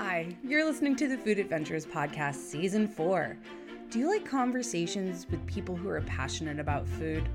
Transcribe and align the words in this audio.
Hi, 0.00 0.28
you're 0.44 0.64
listening 0.64 0.94
to 0.94 1.08
the 1.08 1.18
Food 1.18 1.40
Adventures 1.40 1.84
Podcast, 1.84 2.36
Season 2.36 2.86
4. 2.86 3.36
Do 3.90 3.98
you 3.98 4.06
like 4.08 4.24
conversations 4.24 5.26
with 5.28 5.44
people 5.44 5.74
who 5.74 5.88
are 5.88 6.00
passionate 6.02 6.60
about 6.60 6.86
food? 6.86 7.28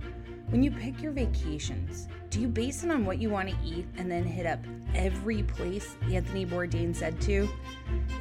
When 0.48 0.64
you 0.64 0.72
pick 0.72 1.02
your 1.02 1.12
vacations, 1.12 2.08
do 2.30 2.40
you 2.40 2.48
base 2.48 2.86
it 2.86 2.90
on 2.90 3.04
what 3.06 3.20
you 3.20 3.30
want 3.30 3.50
to 3.50 3.56
eat 3.66 3.86
and 3.98 4.10
then 4.10 4.24
hit 4.24 4.46
up 4.46 4.60
every 4.96 5.44
place 5.44 5.98
Anthony 6.10 6.46
Bourdain 6.46 6.96
said 6.96 7.20
to? 7.24 7.50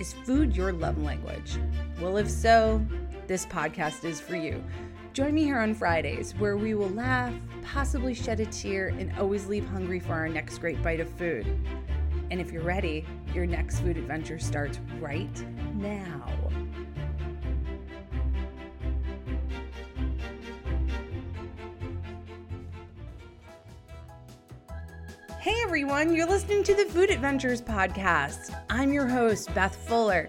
Is 0.01 0.13
food 0.13 0.57
your 0.57 0.73
love 0.73 0.99
language? 1.01 1.59
Well, 2.01 2.17
if 2.17 2.29
so, 2.29 2.85
this 3.29 3.47
podcast 3.47 4.05
is 4.05 4.21
for 4.21 4.35
you. 4.35 4.61
Join 5.13 5.35
me 5.35 5.45
here 5.45 5.59
on 5.59 5.73
Fridays 5.73 6.33
where 6.39 6.57
we 6.57 6.75
will 6.75 6.91
laugh, 6.91 7.33
possibly 7.63 8.13
shed 8.13 8.41
a 8.41 8.47
tear, 8.47 8.89
and 8.89 9.13
always 9.19 9.47
leave 9.47 9.69
hungry 9.69 10.01
for 10.01 10.15
our 10.15 10.29
next 10.29 10.59
great 10.59 10.83
bite 10.83 10.99
of 10.99 11.09
food. 11.11 11.47
And 12.33 12.41
if 12.41 12.51
you're 12.51 12.63
ready, 12.63 13.05
your 13.35 13.45
next 13.45 13.81
food 13.81 13.99
adventure 13.99 14.39
starts 14.39 14.81
right 15.01 15.45
now. 15.75 16.25
Hey 25.41 25.61
everyone, 25.63 26.15
you're 26.15 26.27
listening 26.27 26.65
to 26.65 26.75
the 26.75 26.87
Food 26.87 27.11
Adventures 27.11 27.61
Podcast. 27.61 28.59
I'm 28.71 28.95
your 28.95 29.07
host, 29.07 29.55
Beth 29.55 29.77
Fuller, 29.87 30.27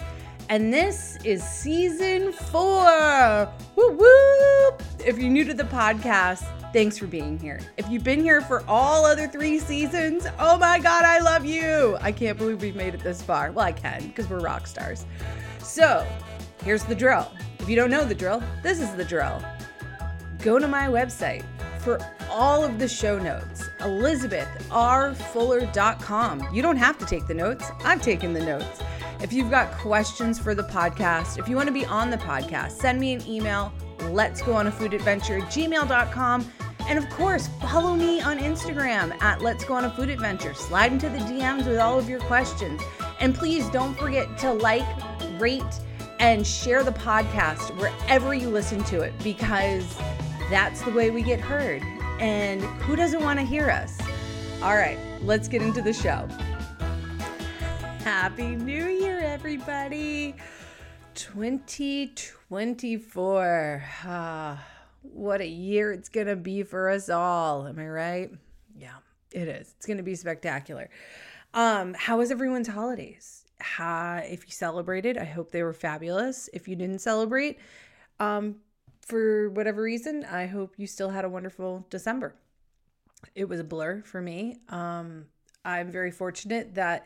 and 0.50 0.74
this 0.74 1.18
is 1.24 1.42
season 1.42 2.34
four. 2.34 3.50
Woo 3.78 3.92
woo! 3.92 4.78
If 5.06 5.18
you're 5.18 5.30
new 5.30 5.46
to 5.46 5.54
the 5.54 5.64
podcast, 5.64 6.44
thanks 6.74 6.98
for 6.98 7.08
being 7.08 7.40
here. 7.40 7.62
If 7.78 7.88
you've 7.90 8.04
been 8.04 8.22
here 8.22 8.42
for 8.42 8.64
all 8.68 9.06
other 9.06 9.28
three 9.28 9.60
seasons, 9.60 10.28
oh 10.40 10.58
my 10.58 10.80
God, 10.80 11.06
I 11.06 11.20
love 11.20 11.46
you. 11.46 11.98
I 12.02 12.12
can't 12.12 12.38
believe 12.38 12.62
we've 12.62 12.76
made 12.76 12.96
it 12.96 13.02
this 13.02 13.22
far. 13.22 13.52
Well, 13.52 13.66
I 13.66 13.72
can 13.72 14.08
because 14.08 14.30
we're 14.30 14.40
rock 14.40 14.68
stars. 14.68 15.06
So 15.60 16.06
here's 16.64 16.84
the 16.84 16.96
drill. 16.96 17.32
If 17.60 17.70
you 17.70 17.76
don't 17.76 17.92
know 17.92 18.04
the 18.04 18.16
drill, 18.16 18.44
this 18.62 18.82
is 18.82 18.94
the 18.96 19.06
drill. 19.06 19.42
Go 20.40 20.60
to 20.60 20.68
my 20.68 20.88
website 20.88 21.46
for 21.80 22.00
all 22.30 22.64
of 22.64 22.80
the 22.80 22.88
show 22.88 23.20
notes, 23.20 23.70
elizabethrfuller.com. 23.80 26.54
You 26.54 26.62
don't 26.62 26.78
have 26.78 26.98
to 26.98 27.06
take 27.06 27.28
the 27.28 27.34
notes, 27.34 27.66
I've 27.86 28.02
taken 28.02 28.34
the 28.34 28.44
notes. 28.44 28.82
If 29.22 29.32
you've 29.32 29.50
got 29.50 29.72
questions 29.78 30.38
for 30.40 30.54
the 30.54 30.64
podcast, 30.64 31.40
if 31.40 31.48
you 31.48 31.56
want 31.56 31.68
to 31.68 31.74
be 31.74 31.86
on 31.86 32.10
the 32.10 32.18
podcast, 32.18 32.72
send 32.72 33.00
me 33.00 33.14
an 33.14 33.26
email. 33.26 33.72
Let's 34.10 34.42
go 34.42 34.54
on 34.54 34.68
a 34.68 34.72
food 34.72 34.94
adventure, 34.94 35.40
gmail.com. 35.40 36.52
And 36.88 37.00
of 37.00 37.10
course, 37.10 37.48
follow 37.62 37.96
me 37.96 38.22
on 38.22 38.40
Instagram 38.40 39.20
at 39.22 39.42
Let's 39.42 39.64
Go 39.64 39.74
on 39.74 39.86
a 39.86 39.90
Food 39.90 40.10
Adventure. 40.10 40.54
Slide 40.54 40.92
into 40.92 41.10
the 41.10 41.20
DMs 41.20 41.66
with 41.66 41.78
all 41.78 41.98
of 41.98 42.10
your 42.10 42.20
questions. 42.22 42.82
And 43.20 43.34
please 43.34 43.70
don't 43.70 43.98
forget 43.98 44.38
to 44.40 44.52
like, 44.52 44.86
rate, 45.40 45.64
and 46.20 46.46
share 46.46 46.84
the 46.84 46.92
podcast 46.92 47.76
wherever 47.80 48.34
you 48.34 48.50
listen 48.50 48.84
to 48.86 49.02
it 49.02 49.14
because 49.24 49.98
that's 50.50 50.82
the 50.82 50.92
way 50.92 51.10
we 51.10 51.22
get 51.22 51.40
heard. 51.40 51.82
And 52.20 52.62
who 52.62 52.96
doesn't 52.96 53.24
want 53.24 53.40
to 53.40 53.46
hear 53.46 53.70
us? 53.70 53.98
All 54.62 54.76
right, 54.76 54.98
let's 55.22 55.48
get 55.48 55.62
into 55.62 55.82
the 55.82 55.94
show. 55.94 56.28
Happy 58.04 58.56
New 58.56 58.88
Year, 58.88 59.20
everybody! 59.20 60.36
2024. 61.16 63.84
Ah, 64.06 64.66
what 65.14 65.42
a 65.42 65.48
year 65.48 65.92
it's 65.92 66.10
going 66.10 66.28
to 66.28 66.36
be 66.36 66.64
for 66.64 66.90
us 66.90 67.10
all. 67.10 67.68
Am 67.68 67.80
I 67.80 67.88
right? 67.88 68.32
Yeah, 68.78 68.96
it 69.32 69.48
is. 69.48 69.74
It's 69.78 69.86
going 69.86 69.98
to 69.98 70.04
be 70.04 70.16
spectacular. 70.16 70.90
Um, 71.54 71.94
how 71.94 72.18
was 72.18 72.32
everyone's 72.32 72.68
holidays? 72.68 73.46
How, 73.60 74.22
if 74.26 74.46
you 74.46 74.52
celebrated, 74.52 75.18
I 75.18 75.26
hope 75.26 75.52
they 75.52 75.64
were 75.64 75.74
fabulous. 75.74 76.50
If 76.54 76.68
you 76.68 76.76
didn't 76.76 77.00
celebrate, 77.00 77.60
um, 78.20 78.56
for 79.02 79.50
whatever 79.52 79.82
reason, 79.82 80.26
I 80.26 80.48
hope 80.48 80.76
you 80.78 80.88
still 80.88 81.10
had 81.10 81.26
a 81.26 81.30
wonderful 81.30 81.86
December. 81.90 82.36
It 83.36 83.46
was 83.46 83.60
a 83.60 83.64
blur 83.64 84.02
for 84.02 84.22
me. 84.22 84.58
Um, 84.70 85.26
I'm 85.64 85.92
very 85.92 86.12
fortunate 86.12 86.76
that 86.76 87.06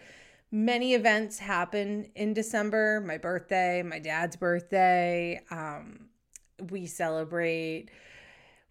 many 0.51 0.94
events 0.94 1.40
happen 1.40 2.09
in 2.16 2.34
December. 2.34 3.01
My 3.06 3.17
birthday, 3.17 3.84
my 3.84 4.00
dad's 4.00 4.35
birthday. 4.35 5.41
Um, 5.51 6.06
we 6.69 6.85
celebrate 6.85 7.90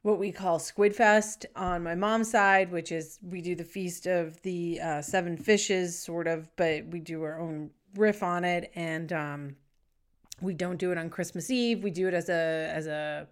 what 0.03 0.19
we 0.19 0.31
call 0.31 0.59
Squid 0.59 0.95
Fest 0.95 1.47
on 1.57 1.83
my 1.83 1.95
mom's 1.95 2.31
side, 2.31 2.71
which 2.71 2.93
is 2.93 3.19
we 3.23 3.41
do 3.41 3.55
the 3.55 3.65
feast 3.65 4.07
of 4.07 4.41
the 4.43 4.81
uh, 4.81 5.03
seven 5.03 5.37
fishes, 5.37 5.99
sort 5.99 6.27
of, 6.27 6.49
but 6.57 6.87
we 6.87 7.01
do 7.01 7.23
our 7.23 7.41
own 7.41 7.71
riff 7.97 8.23
on 8.23 8.45
it, 8.45 8.71
and 8.75 9.13
um, 9.13 9.57
we 10.41 10.55
don't 10.55 10.79
do 10.79 10.93
it 10.93 10.99
on 10.99 11.11
Christmas 11.11 11.51
Eve. 11.51 11.83
We 11.83 11.91
do 11.91 12.07
it 12.07 12.15
as 12.15 12.29
a 12.29 12.71
as 12.73 12.87
a 12.87 13.27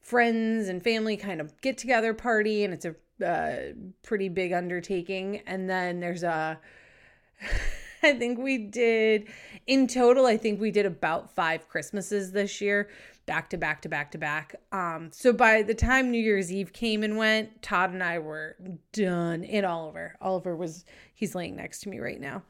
friends 0.00 0.68
and 0.68 0.82
family 0.82 1.16
kind 1.16 1.40
of 1.40 1.60
get 1.60 1.78
together 1.78 2.14
party, 2.14 2.64
and 2.64 2.74
it's 2.74 2.86
a 2.86 2.94
uh, 3.24 3.74
pretty 4.02 4.28
big 4.28 4.52
undertaking. 4.52 5.42
And 5.46 5.68
then 5.68 6.00
there's 6.00 6.22
a 6.22 6.58
I 8.02 8.12
think 8.12 8.38
we 8.38 8.58
did 8.58 9.28
in 9.66 9.86
total, 9.86 10.26
I 10.26 10.36
think 10.36 10.60
we 10.60 10.70
did 10.70 10.86
about 10.86 11.34
five 11.34 11.68
Christmases 11.68 12.32
this 12.32 12.60
year, 12.60 12.88
back 13.28 13.50
to 13.50 13.58
back 13.58 13.82
to 13.82 13.88
back 13.90 14.10
to 14.10 14.18
back. 14.18 14.56
Um, 14.72 15.10
so 15.12 15.34
by 15.34 15.62
the 15.62 15.74
time 15.74 16.10
New 16.10 16.20
Year's 16.20 16.50
Eve 16.50 16.72
came 16.72 17.02
and 17.02 17.18
went, 17.18 17.60
Todd 17.60 17.92
and 17.92 18.02
I 18.02 18.18
were 18.18 18.56
done. 18.92 19.44
And 19.44 19.66
Oliver. 19.66 20.16
Oliver 20.20 20.56
was 20.56 20.86
he's 21.14 21.34
laying 21.34 21.54
next 21.54 21.80
to 21.80 21.90
me 21.90 22.00
right 22.00 22.20
now. 22.20 22.42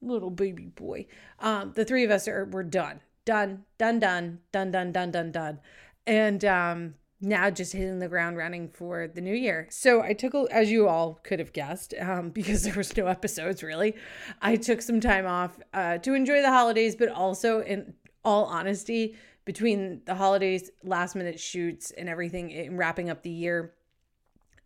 Little 0.00 0.30
baby 0.30 0.66
boy. 0.66 1.06
Um, 1.38 1.72
the 1.76 1.84
three 1.84 2.02
of 2.02 2.10
us 2.10 2.26
are 2.26 2.46
we're 2.46 2.64
done. 2.64 3.00
Done, 3.26 3.64
done, 3.76 4.00
done, 4.00 4.40
done, 4.50 4.70
done, 4.72 4.90
done, 4.90 5.10
done, 5.10 5.30
done. 5.30 5.60
And 6.06 6.44
um 6.46 6.94
now 7.20 7.50
just 7.50 7.74
hitting 7.74 8.00
the 8.00 8.08
ground 8.08 8.36
running 8.36 8.68
for 8.68 9.06
the 9.06 9.20
new 9.20 9.34
year. 9.34 9.68
So 9.70 10.02
I 10.02 10.12
took, 10.12 10.34
a, 10.34 10.46
as 10.50 10.72
you 10.72 10.88
all 10.88 11.20
could 11.22 11.38
have 11.38 11.52
guessed, 11.52 11.94
um, 12.00 12.30
because 12.34 12.64
there 12.64 12.74
was 12.74 12.96
no 12.96 13.06
episodes 13.06 13.62
really, 13.62 13.94
I 14.40 14.56
took 14.56 14.82
some 14.82 15.00
time 15.00 15.26
off 15.26 15.60
uh, 15.72 15.98
to 15.98 16.14
enjoy 16.14 16.40
the 16.42 16.50
holidays, 16.50 16.96
but 16.96 17.10
also 17.10 17.60
in 17.60 17.94
all 18.24 18.46
honesty, 18.46 19.16
between 19.44 20.02
the 20.04 20.14
holidays, 20.14 20.70
last 20.84 21.14
minute 21.14 21.40
shoots, 21.40 21.90
and 21.90 22.08
everything, 22.08 22.52
eh, 22.52 22.64
and 22.64 22.78
wrapping 22.78 23.10
up 23.10 23.22
the 23.22 23.30
year, 23.30 23.74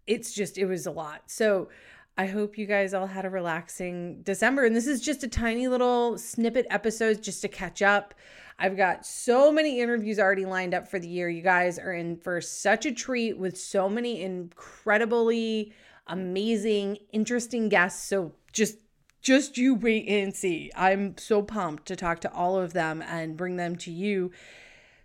it's 0.06 0.32
just, 0.32 0.58
it 0.58 0.66
was 0.66 0.86
a 0.86 0.90
lot. 0.90 1.22
So 1.26 1.68
I 2.18 2.26
hope 2.26 2.56
you 2.56 2.66
guys 2.66 2.94
all 2.94 3.06
had 3.06 3.24
a 3.24 3.30
relaxing 3.30 4.22
December. 4.22 4.64
And 4.64 4.74
this 4.74 4.86
is 4.86 5.00
just 5.00 5.22
a 5.22 5.28
tiny 5.28 5.68
little 5.68 6.16
snippet 6.16 6.66
episode 6.70 7.22
just 7.22 7.42
to 7.42 7.48
catch 7.48 7.82
up. 7.82 8.14
I've 8.58 8.76
got 8.76 9.04
so 9.04 9.52
many 9.52 9.80
interviews 9.80 10.18
already 10.18 10.46
lined 10.46 10.72
up 10.72 10.88
for 10.88 10.98
the 10.98 11.08
year. 11.08 11.28
You 11.28 11.42
guys 11.42 11.78
are 11.78 11.92
in 11.92 12.16
for 12.16 12.40
such 12.40 12.86
a 12.86 12.92
treat 12.92 13.36
with 13.36 13.58
so 13.58 13.88
many 13.88 14.22
incredibly 14.22 15.74
amazing, 16.06 16.98
interesting 17.12 17.68
guests. 17.68 18.08
So 18.08 18.32
just 18.52 18.78
just 19.20 19.58
you 19.58 19.74
wait 19.74 20.08
and 20.08 20.34
see. 20.34 20.70
I'm 20.76 21.18
so 21.18 21.42
pumped 21.42 21.86
to 21.86 21.96
talk 21.96 22.20
to 22.20 22.32
all 22.32 22.56
of 22.56 22.72
them 22.72 23.02
and 23.02 23.36
bring 23.36 23.56
them 23.56 23.76
to 23.76 23.90
you. 23.90 24.30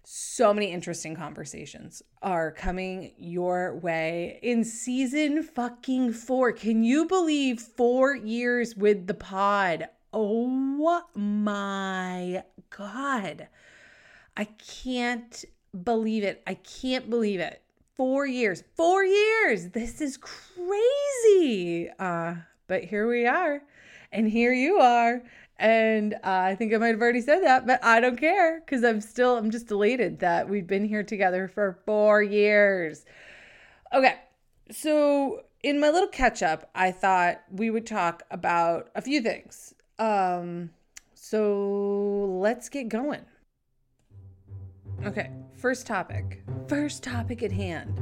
So 0.04 0.54
many 0.54 0.72
interesting 0.72 1.16
conversations 1.16 2.02
are 2.22 2.52
coming 2.52 3.14
your 3.18 3.78
way 3.78 4.40
in 4.42 4.64
season 4.64 5.44
fucking 5.44 6.14
four. 6.14 6.52
Can 6.52 6.84
you 6.84 7.06
believe 7.06 7.62
four 7.62 8.16
years 8.16 8.76
with 8.76 9.06
the 9.08 9.14
pod? 9.14 9.88
Oh 10.12 10.48
my 11.16 12.44
God. 12.70 13.48
I 14.36 14.46
can't 14.46 15.46
believe 15.84 16.24
it. 16.24 16.42
I 16.48 16.56
can't 16.56 17.10
believe 17.10 17.40
it. 17.40 17.62
Four 17.96 18.26
years. 18.26 18.64
Four 18.76 19.06
years. 19.06 19.70
This 19.70 20.02
is 20.02 20.18
crazy. 20.18 21.90
Uh, 22.00 22.36
but 22.68 22.84
here 22.84 23.08
we 23.08 23.28
are. 23.28 23.62
And 24.12 24.28
here 24.28 24.54
you 24.54 24.78
are. 24.78 25.22
And 25.62 26.16
uh, 26.16 26.18
I 26.24 26.56
think 26.56 26.74
I 26.74 26.78
might 26.78 26.88
have 26.88 27.02
already 27.02 27.22
said 27.22 27.44
that, 27.44 27.68
but 27.68 27.84
I 27.84 28.00
don't 28.00 28.18
care 28.18 28.62
because 28.62 28.84
I'm 28.84 29.00
still, 29.00 29.38
I'm 29.38 29.52
just 29.52 29.70
elated 29.70 30.20
that 30.22 30.50
we've 30.50 30.66
been 30.66 30.85
here 30.85 31.03
together 31.03 31.47
for 31.47 31.80
four 31.85 32.24
years. 32.24 33.06
Okay. 33.94 34.16
So, 34.72 35.44
in 35.62 35.80
my 35.80 35.91
little 35.91 36.08
catch 36.08 36.41
up, 36.41 36.72
I 36.74 36.91
thought 36.91 37.41
we 37.52 37.70
would 37.70 37.85
talk 37.85 38.24
about 38.32 38.90
a 38.96 39.02
few 39.03 39.22
things. 39.22 39.76
Um, 40.00 40.72
so 41.14 42.40
let's 42.41 42.68
get 42.68 42.90
going. 42.90 43.22
Okay, 45.06 45.30
first 45.58 45.85
topic. 45.85 46.41
First 46.68 47.03
topic 47.03 47.44
at 47.44 47.52
hand. 47.52 48.02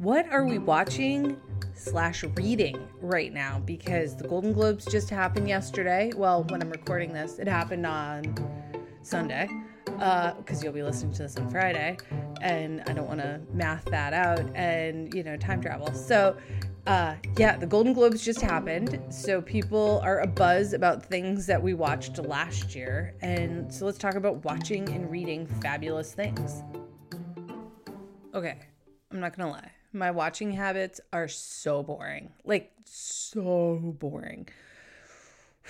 What 0.00 0.32
are 0.32 0.46
we 0.46 0.56
watching 0.56 1.38
slash 1.74 2.24
reading 2.24 2.88
right 3.02 3.30
now? 3.30 3.60
Because 3.66 4.16
the 4.16 4.26
Golden 4.26 4.54
Globes 4.54 4.86
just 4.86 5.10
happened 5.10 5.46
yesterday. 5.46 6.10
Well, 6.16 6.44
when 6.44 6.62
I'm 6.62 6.70
recording 6.70 7.12
this, 7.12 7.38
it 7.38 7.46
happened 7.46 7.84
on 7.84 8.34
Sunday. 9.02 9.50
Because 9.84 10.60
uh, 10.60 10.60
you'll 10.62 10.72
be 10.72 10.82
listening 10.82 11.12
to 11.12 11.24
this 11.24 11.36
on 11.36 11.50
Friday, 11.50 11.98
and 12.40 12.82
I 12.86 12.94
don't 12.94 13.08
want 13.08 13.20
to 13.20 13.42
math 13.52 13.84
that 13.86 14.14
out 14.14 14.40
and 14.54 15.12
you 15.12 15.22
know 15.22 15.36
time 15.36 15.60
travel. 15.60 15.92
So 15.92 16.34
Uh, 16.86 17.16
yeah, 17.36 17.58
the 17.58 17.66
Golden 17.66 17.92
Globes 17.92 18.24
just 18.24 18.40
happened. 18.40 18.98
So 19.10 19.42
people 19.42 20.00
are 20.02 20.20
a 20.20 20.26
buzz 20.26 20.72
about 20.72 21.04
things 21.04 21.44
that 21.44 21.62
we 21.62 21.74
watched 21.74 22.16
last 22.16 22.74
year. 22.74 23.14
And 23.20 23.70
so 23.72 23.84
let's 23.84 23.98
talk 23.98 24.14
about 24.14 24.42
watching 24.46 24.88
and 24.88 25.10
reading 25.10 25.46
fabulous 25.46 26.14
things. 26.14 26.62
Okay, 28.34 28.56
I'm 29.12 29.20
not 29.20 29.36
gonna 29.36 29.50
lie. 29.50 29.70
My 29.92 30.10
watching 30.10 30.52
habits 30.52 31.00
are 31.12 31.28
so 31.28 31.82
boring. 31.82 32.32
Like, 32.44 32.72
so 32.84 33.94
boring. 33.98 34.48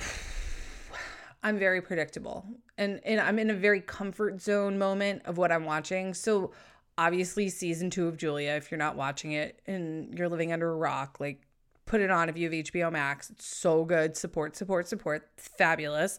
I'm 1.43 1.59
very 1.59 1.81
predictable. 1.81 2.45
And 2.77 3.01
and 3.05 3.21
I'm 3.21 3.39
in 3.39 3.51
a 3.51 3.55
very 3.55 3.81
comfort 3.81 4.41
zone 4.41 4.79
moment 4.79 5.23
of 5.25 5.39
what 5.39 5.51
I'm 5.51 5.65
watching. 5.65 6.15
So 6.15 6.53
obviously 6.99 7.49
season 7.49 7.89
2 7.89 8.09
of 8.09 8.17
Julia 8.19 8.51
if 8.53 8.71
you're 8.71 8.79
not 8.79 8.97
watching 8.97 9.33
it 9.33 9.61
and 9.67 10.17
you're 10.19 10.29
living 10.29 10.53
under 10.53 10.71
a 10.71 10.77
rock, 10.77 11.19
like 11.19 11.41
put 11.87 12.01
it 12.01 12.11
on 12.11 12.29
if 12.29 12.37
you 12.37 12.51
have 12.51 12.67
HBO 12.67 12.93
Max. 12.93 13.31
It's 13.31 13.47
so 13.47 13.85
good. 13.85 14.17
Support, 14.17 14.57
support, 14.57 14.87
support. 14.89 15.29
fabulous. 15.37 16.19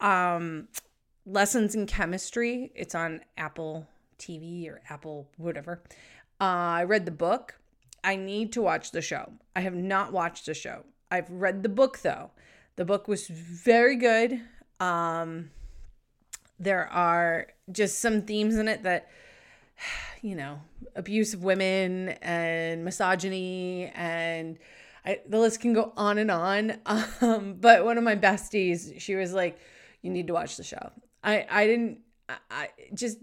Um 0.00 0.68
Lessons 1.28 1.74
in 1.74 1.86
Chemistry. 1.86 2.70
It's 2.74 2.94
on 2.94 3.20
Apple 3.36 3.88
TV 4.18 4.68
or 4.70 4.80
Apple 4.88 5.28
whatever. 5.36 5.82
Uh, 6.40 6.44
I 6.80 6.84
read 6.84 7.06
the 7.06 7.10
book. 7.10 7.58
I 8.04 8.16
need 8.16 8.52
to 8.52 8.62
watch 8.62 8.92
the 8.92 9.02
show. 9.02 9.32
I 9.54 9.60
have 9.60 9.74
not 9.74 10.12
watched 10.12 10.46
the 10.46 10.54
show. 10.54 10.84
I've 11.10 11.30
read 11.30 11.62
the 11.62 11.68
book 11.68 12.00
though. 12.00 12.30
The 12.76 12.84
book 12.84 13.08
was 13.08 13.26
very 13.28 13.96
good. 13.96 14.40
Um, 14.78 15.50
there 16.58 16.88
are 16.88 17.48
just 17.72 17.98
some 18.00 18.22
themes 18.22 18.56
in 18.56 18.68
it 18.68 18.82
that, 18.82 19.08
you 20.22 20.34
know, 20.34 20.60
abuse 20.94 21.34
of 21.34 21.42
women 21.42 22.10
and 22.22 22.84
misogyny 22.84 23.90
and 23.94 24.58
I, 25.06 25.20
the 25.28 25.38
list 25.38 25.60
can 25.60 25.72
go 25.72 25.92
on 25.96 26.18
and 26.18 26.30
on. 26.30 26.78
Um, 27.22 27.56
but 27.58 27.84
one 27.84 27.96
of 27.96 28.04
my 28.04 28.16
besties, 28.16 29.00
she 29.00 29.14
was 29.14 29.32
like, 29.32 29.58
"You 30.02 30.10
need 30.10 30.26
to 30.26 30.34
watch 30.34 30.56
the 30.56 30.62
show." 30.62 30.90
I 31.24 31.46
I 31.48 31.66
didn't. 31.66 32.00
I, 32.28 32.36
I 32.50 32.68
just. 32.92 33.18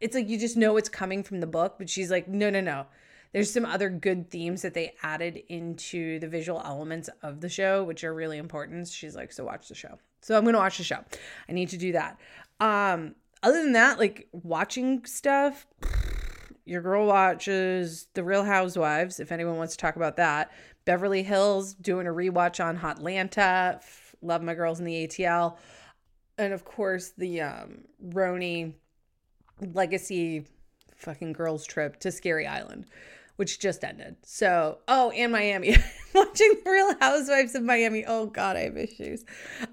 It's 0.00 0.14
like 0.14 0.28
you 0.28 0.38
just 0.38 0.56
know 0.56 0.76
it's 0.76 0.88
coming 0.88 1.22
from 1.22 1.40
the 1.40 1.46
book, 1.46 1.76
but 1.78 1.88
she's 1.88 2.10
like, 2.10 2.28
"No, 2.28 2.50
no, 2.50 2.60
no." 2.60 2.86
There's 3.34 3.52
some 3.52 3.64
other 3.64 3.90
good 3.90 4.30
themes 4.30 4.62
that 4.62 4.74
they 4.74 4.94
added 5.02 5.42
into 5.48 6.20
the 6.20 6.28
visual 6.28 6.62
elements 6.64 7.10
of 7.20 7.40
the 7.40 7.48
show, 7.48 7.82
which 7.82 8.04
are 8.04 8.14
really 8.14 8.38
important. 8.38 8.86
She's 8.86 9.16
like, 9.16 9.32
so 9.32 9.44
watch 9.44 9.66
the 9.66 9.74
show. 9.74 9.98
So 10.20 10.38
I'm 10.38 10.44
gonna 10.44 10.58
watch 10.58 10.78
the 10.78 10.84
show. 10.84 11.00
I 11.48 11.52
need 11.52 11.68
to 11.70 11.76
do 11.76 11.90
that. 11.92 12.16
Um, 12.60 13.16
other 13.42 13.60
than 13.60 13.72
that, 13.72 13.98
like 13.98 14.28
watching 14.30 15.04
stuff, 15.04 15.66
your 16.64 16.80
girl 16.80 17.08
watches 17.08 18.06
The 18.14 18.22
Real 18.22 18.44
Housewives, 18.44 19.18
if 19.18 19.32
anyone 19.32 19.56
wants 19.56 19.74
to 19.74 19.78
talk 19.78 19.96
about 19.96 20.16
that. 20.16 20.52
Beverly 20.84 21.24
Hills, 21.24 21.74
doing 21.74 22.06
a 22.06 22.10
rewatch 22.10 22.64
on 22.64 22.78
Hotlanta. 22.78 23.82
Love 24.22 24.42
my 24.42 24.54
girls 24.54 24.78
in 24.78 24.84
the 24.84 25.08
ATL. 25.08 25.56
And 26.38 26.52
of 26.52 26.64
course, 26.64 27.12
the 27.18 27.40
um, 27.40 27.84
RHONY 28.10 28.74
legacy 29.60 30.46
fucking 30.96 31.32
girls 31.32 31.66
trip 31.66 32.00
to 32.00 32.10
Scary 32.10 32.46
Island 32.46 32.86
which 33.36 33.58
just 33.58 33.82
ended. 33.82 34.16
So, 34.22 34.78
oh, 34.86 35.10
and 35.10 35.32
Miami. 35.32 35.76
watching 36.14 36.54
the 36.64 36.70
Real 36.70 36.94
Housewives 37.00 37.54
of 37.54 37.62
Miami. 37.62 38.04
Oh 38.06 38.26
God, 38.26 38.56
I 38.56 38.60
have 38.60 38.76
issues. 38.76 39.24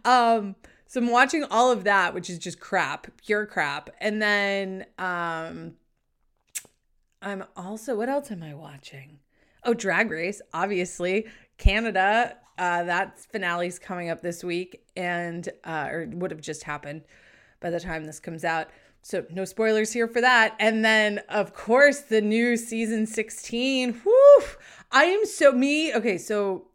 Um, 0.04 0.56
so 0.88 1.00
I'm 1.00 1.10
watching 1.12 1.44
all 1.46 1.72
of 1.72 1.84
that, 1.86 2.14
which 2.14 2.30
is 2.30 2.40
just 2.40 2.60
crap, 2.60 3.08
pure 3.18 3.46
crap. 3.46 3.90
And 4.00 4.22
then 4.22 4.86
um 4.98 5.76
I'm 7.22 7.44
also 7.56 7.96
what 7.96 8.10
else 8.10 8.32
am 8.32 8.44
I 8.44 8.56
watching? 8.56 9.20
Oh, 9.64 9.76
Drag 9.76 10.10
Race, 10.10 10.42
obviously. 10.54 11.28
Canada, 11.60 12.36
uh, 12.58 12.84
that 12.84 13.20
finale's 13.20 13.78
coming 13.78 14.10
up 14.10 14.22
this 14.22 14.44
week 14.44 14.84
and 14.98 15.48
uh, 15.64 15.88
or 15.92 16.08
would 16.14 16.32
have 16.32 16.42
just 16.42 16.64
happened 16.64 17.04
by 17.60 17.70
the 17.70 17.80
time 17.80 18.06
this 18.06 18.20
comes 18.20 18.44
out. 18.44 18.70
So 19.02 19.26
no 19.32 19.46
spoilers 19.46 19.94
here 19.94 20.08
for 20.08 20.22
that. 20.22 20.56
And 20.60 20.86
then 20.86 21.22
of 21.30 21.54
course 21.54 22.02
the 22.02 22.22
new 22.22 22.58
season 22.58 23.06
16. 23.06 24.02
Whoo! 24.06 24.46
I 24.92 25.06
am 25.06 25.26
so 25.26 25.52
me. 25.52 25.94
Okay, 25.94 26.18
so 26.18 26.68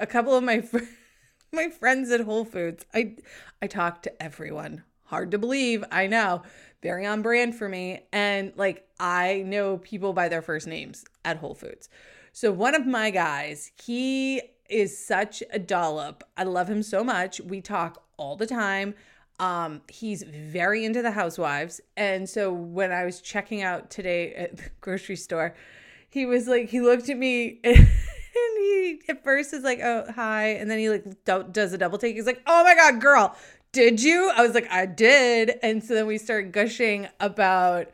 a 0.00 0.06
couple 0.06 0.34
of 0.34 0.44
my 0.44 0.66
my 1.52 1.68
friends 1.68 2.10
at 2.10 2.20
Whole 2.20 2.44
Foods. 2.44 2.84
I 2.94 3.16
I 3.60 3.66
talk 3.66 4.02
to 4.02 4.22
everyone. 4.22 4.82
Hard 5.04 5.30
to 5.32 5.38
believe, 5.38 5.84
I 5.90 6.06
know. 6.06 6.42
Very 6.82 7.06
on 7.06 7.22
brand 7.22 7.54
for 7.54 7.68
me. 7.68 8.00
And 8.12 8.52
like 8.56 8.86
I 8.98 9.42
know 9.46 9.78
people 9.78 10.12
by 10.12 10.28
their 10.28 10.42
first 10.42 10.66
names 10.66 11.04
at 11.24 11.38
Whole 11.38 11.54
Foods. 11.54 11.88
So 12.32 12.50
one 12.50 12.74
of 12.74 12.86
my 12.86 13.10
guys, 13.10 13.70
he 13.82 14.42
is 14.68 14.98
such 14.98 15.42
a 15.52 15.58
dollop. 15.58 16.24
I 16.36 16.44
love 16.44 16.68
him 16.68 16.82
so 16.82 17.04
much. 17.04 17.40
We 17.40 17.60
talk 17.60 18.02
all 18.16 18.36
the 18.36 18.46
time. 18.46 18.94
Um, 19.40 19.82
he's 19.88 20.22
very 20.22 20.84
into 20.84 21.02
the 21.02 21.10
housewives. 21.10 21.80
And 21.96 22.28
so 22.28 22.52
when 22.52 22.92
I 22.92 23.04
was 23.04 23.20
checking 23.20 23.62
out 23.62 23.90
today 23.90 24.32
at 24.34 24.56
the 24.56 24.64
grocery 24.80 25.16
store, 25.16 25.54
he 26.08 26.26
was 26.26 26.46
like, 26.46 26.68
he 26.68 26.80
looked 26.80 27.08
at 27.08 27.18
me 27.18 27.60
and, 27.64 27.88
he 28.56 29.00
at 29.08 29.22
first 29.24 29.52
is 29.52 29.64
like, 29.64 29.80
oh, 29.80 30.06
hi. 30.14 30.48
And 30.50 30.70
then 30.70 30.78
he 30.78 30.88
like 30.88 31.04
do- 31.24 31.46
does 31.50 31.72
a 31.72 31.78
double 31.78 31.98
take. 31.98 32.16
He's 32.16 32.26
like, 32.26 32.42
oh 32.46 32.64
my 32.64 32.74
God, 32.74 33.00
girl, 33.00 33.36
did 33.72 34.02
you? 34.02 34.30
I 34.34 34.42
was 34.42 34.54
like, 34.54 34.70
I 34.70 34.86
did. 34.86 35.58
And 35.62 35.82
so 35.82 35.94
then 35.94 36.06
we 36.06 36.18
started 36.18 36.52
gushing 36.52 37.08
about 37.20 37.88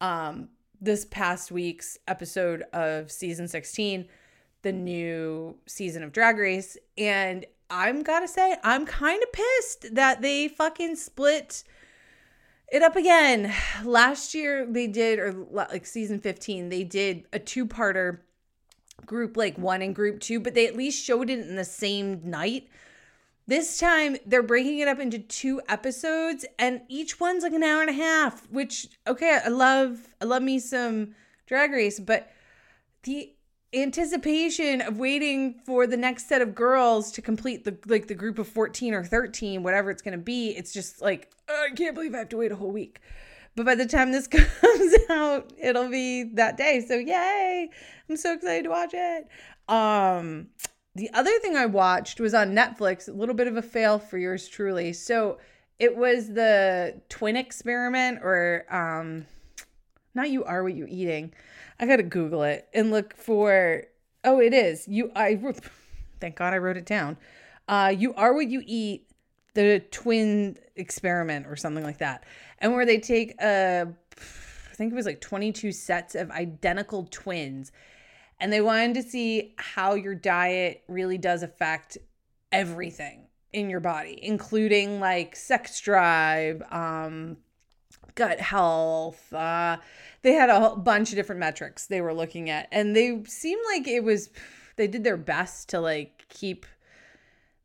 um 0.00 0.48
this 0.80 1.04
past 1.06 1.50
week's 1.50 1.98
episode 2.06 2.62
of 2.72 3.10
season 3.10 3.48
16, 3.48 4.06
the 4.62 4.72
new 4.72 5.56
season 5.66 6.02
of 6.02 6.12
Drag 6.12 6.38
Race. 6.38 6.76
And 6.96 7.44
I'm 7.70 8.02
gotta 8.02 8.28
say, 8.28 8.56
I'm 8.62 8.86
kind 8.86 9.22
of 9.22 9.32
pissed 9.32 9.94
that 9.94 10.22
they 10.22 10.48
fucking 10.48 10.96
split 10.96 11.64
it 12.70 12.82
up 12.82 12.96
again. 12.96 13.52
Last 13.84 14.34
year 14.34 14.66
they 14.66 14.86
did, 14.86 15.18
or 15.18 15.32
like 15.50 15.86
season 15.86 16.18
15, 16.18 16.68
they 16.68 16.84
did 16.84 17.26
a 17.32 17.38
two 17.38 17.66
parter 17.66 18.20
group 19.06 19.36
like 19.36 19.58
one 19.58 19.82
and 19.82 19.94
group 19.94 20.20
two, 20.20 20.40
but 20.40 20.54
they 20.54 20.66
at 20.66 20.76
least 20.76 21.04
showed 21.04 21.30
it 21.30 21.38
in 21.40 21.56
the 21.56 21.64
same 21.64 22.20
night. 22.24 22.68
This 23.46 23.78
time 23.78 24.18
they're 24.26 24.42
breaking 24.42 24.78
it 24.80 24.88
up 24.88 24.98
into 24.98 25.18
two 25.18 25.62
episodes 25.68 26.44
and 26.58 26.82
each 26.88 27.18
one's 27.18 27.42
like 27.42 27.54
an 27.54 27.62
hour 27.62 27.80
and 27.80 27.90
a 27.90 27.94
half, 27.94 28.46
which 28.50 28.88
okay, 29.06 29.40
I 29.42 29.48
love 29.48 30.14
I 30.20 30.26
love 30.26 30.42
me 30.42 30.58
some 30.58 31.14
drag 31.46 31.72
race, 31.72 31.98
but 31.98 32.30
the 33.04 33.32
anticipation 33.74 34.80
of 34.80 34.98
waiting 34.98 35.60
for 35.66 35.86
the 35.86 35.96
next 35.96 36.26
set 36.26 36.40
of 36.40 36.54
girls 36.54 37.12
to 37.12 37.20
complete 37.20 37.64
the 37.64 37.76
like 37.86 38.06
the 38.06 38.14
group 38.14 38.38
of 38.38 38.48
14 38.48 38.94
or 38.94 39.04
13 39.04 39.62
whatever 39.62 39.90
it's 39.90 40.00
going 40.00 40.16
to 40.16 40.24
be 40.24 40.50
it's 40.50 40.72
just 40.72 41.02
like 41.02 41.30
i 41.50 41.68
can't 41.76 41.94
believe 41.94 42.14
i 42.14 42.18
have 42.18 42.30
to 42.30 42.36
wait 42.36 42.52
a 42.52 42.56
whole 42.56 42.70
week. 42.70 43.00
But 43.56 43.66
by 43.66 43.74
the 43.74 43.86
time 43.86 44.12
this 44.12 44.26
comes 44.28 44.94
out 45.10 45.52
it'll 45.60 45.90
be 45.90 46.24
that 46.34 46.56
day. 46.56 46.84
So 46.86 46.94
yay! 46.94 47.68
I'm 48.08 48.16
so 48.16 48.32
excited 48.34 48.64
to 48.64 48.70
watch 48.70 48.94
it. 48.94 49.28
Um 49.68 50.48
the 50.94 51.10
other 51.12 51.38
thing 51.40 51.54
i 51.54 51.66
watched 51.66 52.18
was 52.18 52.34
on 52.34 52.52
netflix 52.52 53.08
a 53.08 53.12
little 53.12 53.34
bit 53.34 53.46
of 53.46 53.56
a 53.56 53.62
fail 53.62 53.98
for 53.98 54.16
yours 54.16 54.48
truly. 54.48 54.94
So 54.94 55.38
it 55.78 55.94
was 55.94 56.28
the 56.28 57.02
twin 57.10 57.36
experiment 57.36 58.20
or 58.22 58.64
um 58.70 59.26
not 60.14 60.30
you 60.30 60.44
are 60.44 60.62
what 60.62 60.74
you 60.74 60.86
eating 60.88 61.32
I 61.80 61.86
gotta 61.86 62.02
Google 62.02 62.42
it 62.42 62.68
and 62.74 62.90
look 62.90 63.16
for. 63.16 63.84
Oh, 64.24 64.40
it 64.40 64.52
is 64.52 64.86
you. 64.88 65.12
I 65.14 65.40
thank 66.20 66.36
God 66.36 66.52
I 66.52 66.58
wrote 66.58 66.76
it 66.76 66.86
down. 66.86 67.16
Uh, 67.68 67.94
you 67.96 68.14
are 68.14 68.34
what 68.34 68.48
you 68.48 68.62
eat. 68.66 69.04
The 69.54 69.80
twin 69.90 70.56
experiment 70.76 71.46
or 71.46 71.56
something 71.56 71.82
like 71.82 71.98
that, 71.98 72.24
and 72.58 72.74
where 72.74 72.86
they 72.86 72.98
take 72.98 73.34
a, 73.40 73.88
I 73.90 74.74
think 74.74 74.92
it 74.92 74.94
was 74.94 75.06
like 75.06 75.20
twenty 75.20 75.50
two 75.50 75.72
sets 75.72 76.14
of 76.14 76.30
identical 76.30 77.08
twins, 77.10 77.72
and 78.38 78.52
they 78.52 78.60
wanted 78.60 78.94
to 78.94 79.02
see 79.02 79.54
how 79.56 79.94
your 79.94 80.14
diet 80.14 80.84
really 80.86 81.18
does 81.18 81.42
affect 81.42 81.98
everything 82.52 83.26
in 83.52 83.68
your 83.68 83.80
body, 83.80 84.18
including 84.22 85.00
like 85.00 85.34
sex 85.34 85.80
drive, 85.80 86.62
um, 86.70 87.36
gut 88.18 88.40
health. 88.40 89.32
Uh, 89.32 89.78
they 90.22 90.32
had 90.32 90.50
a 90.50 90.74
bunch 90.76 91.10
of 91.10 91.14
different 91.14 91.38
metrics 91.38 91.86
they 91.86 92.00
were 92.00 92.12
looking 92.12 92.50
at, 92.50 92.68
and 92.72 92.94
they 92.94 93.22
seemed 93.24 93.62
like 93.72 93.86
it 93.86 94.02
was 94.02 94.28
they 94.76 94.88
did 94.88 95.04
their 95.04 95.16
best 95.16 95.68
to 95.70 95.80
like 95.80 96.26
keep 96.28 96.66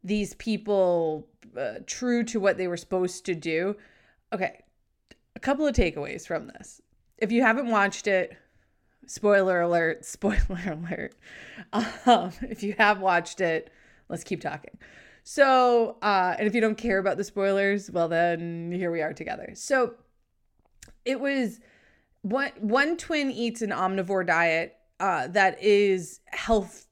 these 0.04 0.36
people 0.36 1.28
uh, 1.58 1.76
true 1.88 2.24
to 2.24 2.40
what 2.40 2.58
they 2.58 2.68
were 2.68 2.78
supposed 2.78 3.26
to 3.26 3.34
do. 3.34 3.76
Okay, 4.32 4.62
a 5.36 5.40
couple 5.40 5.66
of 5.66 5.76
takeaways 5.76 6.28
from 6.28 6.48
this. 6.48 6.82
If 7.18 7.32
you 7.32 7.42
haven't 7.42 7.68
watched 7.68 8.06
it, 8.06 8.38
spoiler 9.08 9.62
alert, 9.62 10.06
spoiler 10.06 10.62
alert. 10.68 11.16
Um, 12.06 12.32
if 12.44 12.62
you 12.62 12.76
have 12.78 13.00
watched 13.00 13.42
it, 13.42 13.72
let's 14.08 14.24
keep 14.24 14.42
talking. 14.42 14.78
So, 15.24 15.98
uh, 16.02 16.36
and 16.38 16.48
if 16.48 16.54
you 16.54 16.62
don't 16.62 16.78
care 16.78 17.00
about 17.00 17.18
the 17.18 17.24
spoilers, 17.24 17.90
well, 17.90 18.10
then 18.10 18.72
here 18.72 18.92
we 18.92 19.02
are 19.02 19.14
together. 19.14 19.54
So, 19.56 19.96
it 21.06 21.20
was 21.20 21.60
one 22.22 22.52
one 22.60 22.98
twin 22.98 23.32
eats 23.32 23.62
an 23.62 23.70
omnivore 23.70 24.26
diet 24.26 24.76
uh, 25.00 25.28
that 25.28 25.62
is 25.62 26.22
health 26.28 26.88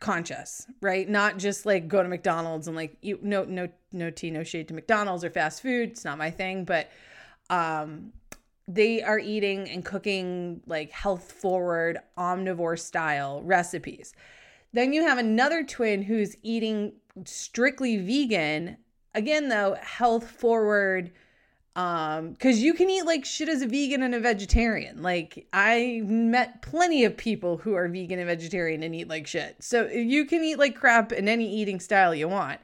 conscious, 0.00 0.66
right? 0.80 1.08
Not 1.08 1.38
just 1.38 1.66
like 1.66 1.88
go 1.88 2.02
to 2.02 2.08
McDonald's 2.08 2.66
and 2.68 2.76
like 2.76 2.96
you 3.02 3.18
no 3.22 3.44
no 3.44 3.68
no 3.92 4.10
tea, 4.10 4.30
no 4.30 4.42
shade 4.42 4.68
to 4.68 4.74
McDonald's 4.74 5.24
or 5.24 5.30
fast 5.30 5.62
food. 5.62 5.90
It's 5.90 6.04
not 6.04 6.18
my 6.18 6.30
thing, 6.30 6.64
but 6.64 6.90
um 7.50 8.12
they 8.66 9.02
are 9.02 9.18
eating 9.18 9.68
and 9.68 9.84
cooking 9.84 10.62
like 10.66 10.90
health 10.90 11.32
forward 11.32 11.98
omnivore 12.16 12.78
style 12.78 13.42
recipes. 13.42 14.14
Then 14.72 14.92
you 14.92 15.02
have 15.02 15.18
another 15.18 15.62
twin 15.62 16.02
who's 16.02 16.36
eating 16.42 16.94
strictly 17.24 17.98
vegan. 17.98 18.78
Again 19.14 19.48
though, 19.48 19.76
health 19.80 20.30
forward 20.30 21.12
um 21.76 22.30
because 22.30 22.62
you 22.62 22.72
can 22.72 22.88
eat 22.88 23.04
like 23.04 23.24
shit 23.24 23.48
as 23.48 23.60
a 23.62 23.66
vegan 23.66 24.02
and 24.02 24.14
a 24.14 24.20
vegetarian. 24.20 25.02
Like 25.02 25.46
i 25.52 26.02
met 26.04 26.62
plenty 26.62 27.04
of 27.04 27.16
people 27.16 27.56
who 27.56 27.74
are 27.74 27.88
vegan 27.88 28.18
and 28.18 28.28
vegetarian 28.28 28.82
and 28.82 28.94
eat 28.94 29.08
like 29.08 29.26
shit. 29.26 29.56
So 29.60 29.86
you 29.86 30.24
can 30.24 30.44
eat 30.44 30.58
like 30.58 30.76
crap 30.76 31.12
in 31.12 31.28
any 31.28 31.52
eating 31.52 31.80
style 31.80 32.14
you 32.14 32.28
want. 32.28 32.60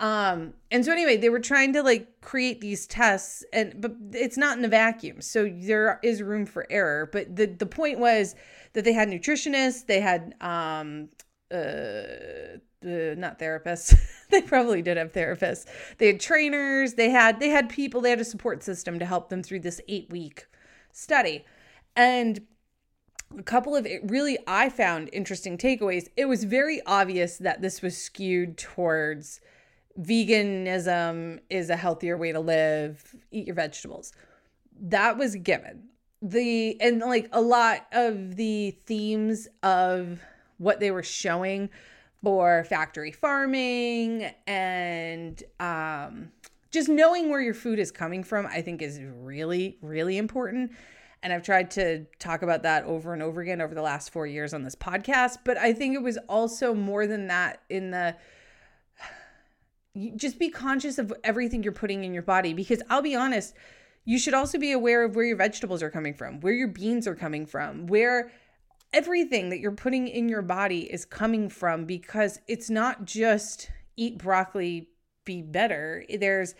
Um 0.00 0.54
and 0.70 0.84
so 0.84 0.90
anyway 0.92 1.16
they 1.16 1.28
were 1.28 1.40
trying 1.40 1.72
to 1.74 1.82
like 1.82 2.20
create 2.22 2.60
these 2.60 2.86
tests 2.86 3.44
and 3.52 3.80
but 3.80 3.94
it's 4.12 4.36
not 4.36 4.58
in 4.58 4.64
a 4.64 4.68
vacuum. 4.68 5.20
So 5.20 5.48
there 5.48 6.00
is 6.02 6.22
room 6.22 6.44
for 6.44 6.66
error. 6.70 7.08
But 7.12 7.36
the 7.36 7.46
the 7.46 7.66
point 7.66 8.00
was 8.00 8.34
that 8.72 8.84
they 8.84 8.92
had 8.92 9.08
nutritionists 9.08 9.86
they 9.86 10.00
had 10.00 10.34
um 10.40 11.08
uh 11.52 12.58
uh, 12.84 13.14
not 13.16 13.38
therapists. 13.38 13.98
they 14.30 14.42
probably 14.42 14.82
did 14.82 14.96
have 14.96 15.12
therapists. 15.12 15.66
They 15.98 16.08
had 16.08 16.20
trainers. 16.20 16.94
They 16.94 17.10
had 17.10 17.40
they 17.40 17.50
had 17.50 17.68
people. 17.68 18.00
They 18.00 18.10
had 18.10 18.20
a 18.20 18.24
support 18.24 18.62
system 18.62 18.98
to 18.98 19.06
help 19.06 19.28
them 19.28 19.42
through 19.42 19.60
this 19.60 19.80
eight 19.88 20.10
week 20.10 20.46
study, 20.92 21.44
and 21.96 22.40
a 23.38 23.42
couple 23.42 23.76
of 23.76 23.86
really 24.04 24.38
I 24.46 24.68
found 24.68 25.10
interesting 25.12 25.56
takeaways. 25.56 26.08
It 26.16 26.26
was 26.26 26.44
very 26.44 26.80
obvious 26.86 27.38
that 27.38 27.62
this 27.62 27.82
was 27.82 27.96
skewed 27.96 28.58
towards 28.58 29.40
veganism 29.98 31.40
is 31.48 31.70
a 31.70 31.76
healthier 31.76 32.16
way 32.16 32.32
to 32.32 32.40
live. 32.40 33.14
Eat 33.30 33.46
your 33.46 33.56
vegetables. 33.56 34.12
That 34.80 35.18
was 35.18 35.36
given. 35.36 35.84
The 36.22 36.80
and 36.80 37.00
like 37.00 37.28
a 37.32 37.40
lot 37.40 37.86
of 37.92 38.36
the 38.36 38.72
themes 38.84 39.48
of 39.62 40.20
what 40.58 40.80
they 40.80 40.90
were 40.90 41.02
showing 41.02 41.70
for 42.22 42.64
factory 42.64 43.12
farming 43.12 44.30
and 44.46 45.42
um, 45.58 46.30
just 46.70 46.88
knowing 46.88 47.30
where 47.30 47.40
your 47.40 47.54
food 47.54 47.78
is 47.78 47.90
coming 47.90 48.22
from, 48.22 48.46
I 48.46 48.62
think 48.62 48.82
is 48.82 49.00
really, 49.00 49.78
really 49.80 50.18
important. 50.18 50.72
And 51.22 51.32
I've 51.32 51.42
tried 51.42 51.70
to 51.72 52.06
talk 52.18 52.42
about 52.42 52.62
that 52.62 52.84
over 52.84 53.12
and 53.12 53.22
over 53.22 53.40
again 53.40 53.60
over 53.60 53.74
the 53.74 53.82
last 53.82 54.10
four 54.10 54.26
years 54.26 54.54
on 54.54 54.62
this 54.62 54.74
podcast. 54.74 55.38
But 55.44 55.58
I 55.58 55.72
think 55.72 55.94
it 55.94 56.02
was 56.02 56.18
also 56.28 56.74
more 56.74 57.06
than 57.06 57.26
that 57.26 57.62
in 57.68 57.90
the 57.90 58.16
just 60.16 60.38
be 60.38 60.48
conscious 60.48 60.98
of 60.98 61.12
everything 61.24 61.62
you're 61.62 61.72
putting 61.72 62.04
in 62.04 62.14
your 62.14 62.22
body 62.22 62.54
because 62.54 62.82
I'll 62.88 63.02
be 63.02 63.14
honest, 63.14 63.54
you 64.04 64.18
should 64.18 64.34
also 64.34 64.58
be 64.58 64.72
aware 64.72 65.04
of 65.04 65.14
where 65.14 65.26
your 65.26 65.36
vegetables 65.36 65.82
are 65.82 65.90
coming 65.90 66.14
from, 66.14 66.40
where 66.40 66.54
your 66.54 66.68
beans 66.68 67.06
are 67.06 67.14
coming 67.14 67.44
from, 67.44 67.86
where 67.86 68.30
everything 68.92 69.50
that 69.50 69.60
you're 69.60 69.72
putting 69.72 70.08
in 70.08 70.28
your 70.28 70.42
body 70.42 70.80
is 70.92 71.04
coming 71.04 71.48
from 71.48 71.84
because 71.84 72.40
it's 72.48 72.70
not 72.70 73.04
just 73.04 73.70
eat 73.96 74.18
broccoli, 74.18 74.88
be 75.24 75.42
better. 75.42 76.04
There's 76.18 76.54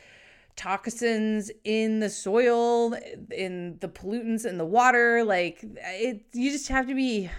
toxins 0.57 1.51
in 1.65 2.01
the 2.01 2.11
soil, 2.11 2.95
in 3.31 3.79
the 3.81 3.89
pollutants 3.89 4.45
in 4.47 4.59
the 4.59 4.65
water. 4.65 5.25
Like 5.25 5.61
it, 5.63 6.25
you 6.33 6.51
just 6.51 6.69
have 6.69 6.87
to 6.87 6.95
be 6.95 7.31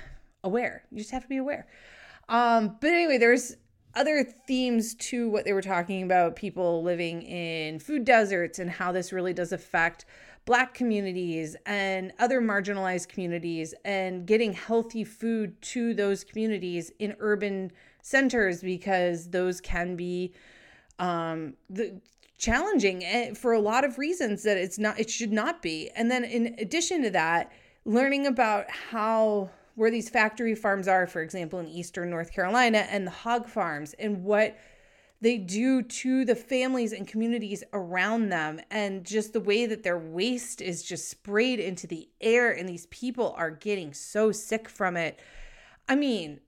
aware. 0.43 0.83
You 0.91 0.97
just 0.97 1.11
have 1.11 1.23
to 1.23 1.29
be 1.29 1.37
aware. 1.37 1.67
Um, 2.27 2.77
but 2.81 2.89
anyway, 2.89 3.17
there's 3.17 3.55
other 3.93 4.23
themes 4.47 4.95
to 4.95 5.29
what 5.29 5.43
they 5.45 5.53
were 5.53 5.61
talking 5.61 6.03
about 6.03 6.35
people 6.35 6.81
living 6.81 7.21
in 7.23 7.77
food 7.79 8.05
deserts 8.05 8.57
and 8.57 8.69
how 8.69 8.91
this 8.91 9.11
really 9.11 9.33
does 9.33 9.51
affect 9.51 10.05
Black 10.45 10.73
communities 10.73 11.55
and 11.65 12.11
other 12.19 12.41
marginalized 12.41 13.07
communities 13.09 13.73
and 13.85 14.25
getting 14.25 14.53
healthy 14.53 15.03
food 15.03 15.61
to 15.61 15.93
those 15.93 16.23
communities 16.23 16.91
in 16.99 17.15
urban 17.19 17.71
centers 18.01 18.61
because 18.61 19.29
those 19.29 19.61
can 19.61 19.95
be 19.95 20.33
um, 20.99 21.53
the, 21.69 22.01
challenging 22.37 23.03
eh, 23.05 23.33
for 23.33 23.53
a 23.53 23.59
lot 23.59 23.83
of 23.83 23.99
reasons 23.99 24.41
that 24.43 24.57
it's 24.57 24.79
not 24.79 24.99
it 24.99 25.09
should 25.09 25.31
not 25.31 25.61
be. 25.61 25.89
And 25.95 26.09
then 26.09 26.23
in 26.23 26.55
addition 26.57 27.03
to 27.03 27.11
that 27.11 27.51
learning 27.85 28.25
about 28.25 28.69
how 28.69 29.51
where 29.75 29.91
these 29.91 30.09
factory 30.09 30.55
farms 30.55 30.87
are 30.87 31.07
for 31.07 31.21
example 31.21 31.59
in 31.59 31.67
eastern 31.67 32.09
north 32.09 32.31
carolina 32.33 32.79
and 32.89 33.07
the 33.07 33.11
hog 33.11 33.47
farms 33.47 33.93
and 33.97 34.23
what 34.23 34.55
they 35.21 35.37
do 35.37 35.83
to 35.83 36.25
the 36.25 36.35
families 36.35 36.91
and 36.91 37.07
communities 37.07 37.63
around 37.73 38.29
them. 38.29 38.59
And 38.71 39.05
just 39.05 39.33
the 39.33 39.39
way 39.39 39.67
that 39.67 39.83
their 39.83 39.99
waste 39.99 40.61
is 40.61 40.81
just 40.81 41.09
sprayed 41.09 41.59
into 41.59 41.85
the 41.85 42.09
air 42.19 42.51
and 42.51 42.67
these 42.67 42.87
people 42.87 43.35
are 43.37 43.51
getting 43.51 43.93
so 43.93 44.31
sick 44.31 44.67
from 44.67 44.97
it. 44.97 45.19
I 45.87 45.95
mean 45.95 46.39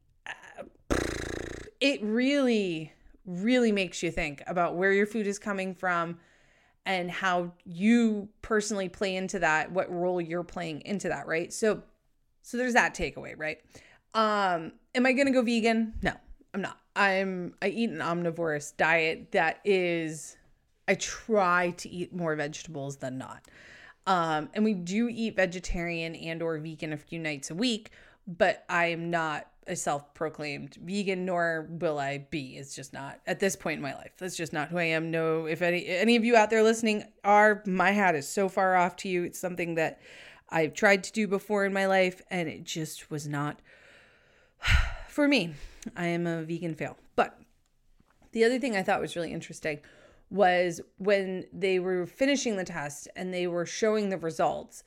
it 1.80 2.02
really 2.04 2.92
really 3.26 3.72
makes 3.72 4.04
you 4.04 4.12
think 4.12 4.44
about 4.48 4.76
where 4.76 4.92
your 4.92 5.06
food 5.06 5.28
is 5.28 5.40
coming 5.40 5.74
from 5.74 6.20
and 6.86 7.10
how 7.10 7.54
you 7.64 8.28
personally 8.42 8.90
play 8.90 9.16
into 9.16 9.40
that 9.40 9.72
what 9.72 9.90
role 9.90 10.20
you're 10.20 10.44
playing 10.44 10.82
into 10.82 11.08
that 11.10 11.28
right? 11.28 11.54
So 11.54 11.84
so 12.42 12.58
there's 12.58 12.74
that 12.74 12.96
takeaway 12.96 13.38
right? 13.38 13.60
Um 14.16 14.74
am 14.96 15.06
i 15.06 15.14
going 15.14 15.28
to 15.28 15.34
go 15.34 15.44
vegan? 15.44 15.94
No 16.02 16.14
i'm 16.54 16.62
not 16.62 16.78
I'm 16.96 17.56
I 17.62 17.70
eat 17.70 17.90
an 17.90 18.02
omnivorous 18.02 18.72
diet 18.72 19.32
that 19.32 19.60
is 19.64 20.38
I 20.88 20.96
try 20.96 21.72
to 21.78 21.90
eat 21.90 22.14
more 22.14 22.36
vegetables 22.36 22.98
than 22.98 23.18
not. 23.18 23.44
Um, 24.06 24.50
and 24.54 24.66
we 24.66 24.74
do 24.74 25.08
eat 25.10 25.38
vegetarian 25.38 26.14
and 26.16 26.42
or 26.42 26.58
vegan 26.58 26.92
a 26.94 26.98
few 26.98 27.20
nights 27.20 27.52
a 27.52 27.56
week, 27.56 27.92
but 28.28 28.66
I 28.68 28.88
am 28.88 29.10
not 29.10 29.48
a 29.66 29.78
self-proclaimed 29.78 30.76
vegan 30.84 31.26
nor 31.26 31.70
will 31.70 31.98
I 31.98 32.18
be. 32.30 32.58
It's 32.58 32.76
just 32.76 32.92
not 32.92 33.22
at 33.26 33.40
this 33.40 33.56
point 33.56 33.78
in 33.78 33.82
my 33.82 33.96
life. 33.96 34.12
That's 34.18 34.36
just 34.36 34.52
not 34.52 34.68
who 34.68 34.78
I 34.78 34.84
am. 34.84 35.10
No, 35.10 35.46
if 35.46 35.62
any 35.62 35.88
any 35.88 36.16
of 36.16 36.26
you 36.26 36.36
out 36.36 36.50
there 36.50 36.64
listening 36.64 37.06
are, 37.24 37.64
my 37.66 37.92
hat 37.92 38.14
is 38.14 38.28
so 38.28 38.50
far 38.50 38.76
off 38.76 38.98
to 38.98 39.10
you. 39.10 39.24
It's 39.24 39.40
something 39.40 39.76
that 39.76 40.02
I've 40.50 40.74
tried 40.74 41.06
to 41.06 41.12
do 41.14 41.28
before 41.28 41.66
in 41.66 41.74
my 41.74 41.88
life 41.88 42.22
and 42.30 42.50
it 42.50 42.66
just 42.66 43.10
was 43.10 43.28
not 43.28 43.62
for 45.08 45.28
me. 45.28 45.56
I 45.96 46.08
am 46.08 46.28
a 46.28 46.44
vegan 46.44 46.76
fail. 46.76 46.98
But 47.16 47.40
the 48.32 48.44
other 48.44 48.60
thing 48.60 48.76
I 48.76 48.84
thought 48.84 49.02
was 49.02 49.16
really 49.16 49.34
interesting 49.34 49.80
was 50.30 50.82
when 50.98 51.46
they 51.54 51.80
were 51.80 52.06
finishing 52.06 52.58
the 52.58 52.64
test 52.64 53.08
and 53.16 53.34
they 53.34 53.46
were 53.48 53.66
showing 53.66 54.10
the 54.10 54.18
results 54.18 54.84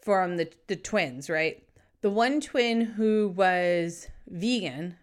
from 0.00 0.36
the, 0.36 0.50
the 0.68 0.76
twins, 0.76 1.28
right? 1.28 1.66
The 2.02 2.10
one 2.10 2.40
twin 2.40 2.82
who 2.82 3.32
was 3.34 4.08
vegan 4.28 4.96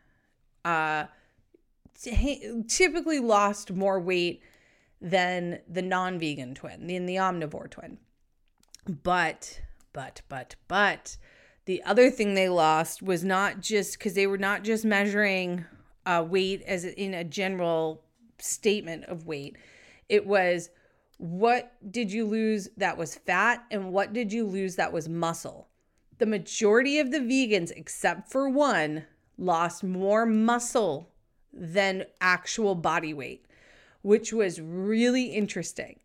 uh, 0.64 1.06
t- 2.02 2.64
typically 2.68 3.20
lost 3.20 3.72
more 3.72 4.00
weight 4.00 4.42
than 5.02 5.60
the 5.68 5.82
non 5.82 6.20
vegan 6.20 6.54
twin, 6.54 6.88
than 6.88 7.06
the 7.06 7.16
omnivore 7.16 7.70
twin. 7.70 7.98
But, 9.04 9.62
but, 9.94 10.22
but, 10.30 10.56
but, 10.68 11.18
the 11.66 11.84
other 11.84 12.10
thing 12.10 12.34
they 12.34 12.50
lost 12.50 13.02
was 13.02 13.24
not 13.24 13.62
just 13.62 13.98
because 13.98 14.14
they 14.14 14.28
were 14.28 14.38
not 14.38 14.64
just 14.64 14.84
measuring 14.84 15.66
uh, 16.06 16.26
weight 16.28 16.62
as 16.64 16.86
in 16.86 17.14
a 17.14 17.24
general 17.24 18.04
statement 18.40 19.06
of 19.06 19.28
weight. 19.28 19.58
It 20.10 20.26
was 20.26 20.70
what 21.18 21.74
did 21.92 22.12
you 22.12 22.26
lose 22.26 22.68
that 22.78 22.98
was 22.98 23.16
fat 23.16 23.64
and 23.70 23.94
what 23.94 24.12
did 24.12 24.34
you 24.34 24.46
lose 24.46 24.76
that 24.76 24.92
was 24.92 25.08
muscle. 25.08 25.68
The 26.18 26.26
majority 26.26 27.00
of 27.00 27.12
the 27.12 27.20
vegans, 27.20 27.72
except 27.76 28.32
for 28.32 28.50
one, 28.50 29.06
lost 29.38 29.84
more 29.84 30.26
muscle 30.26 31.10
than 31.54 32.06
actual 32.20 32.76
body 32.76 33.14
weight, 33.14 33.46
which 34.02 34.34
was 34.34 34.60
really 34.60 35.26
interesting. 35.26 36.00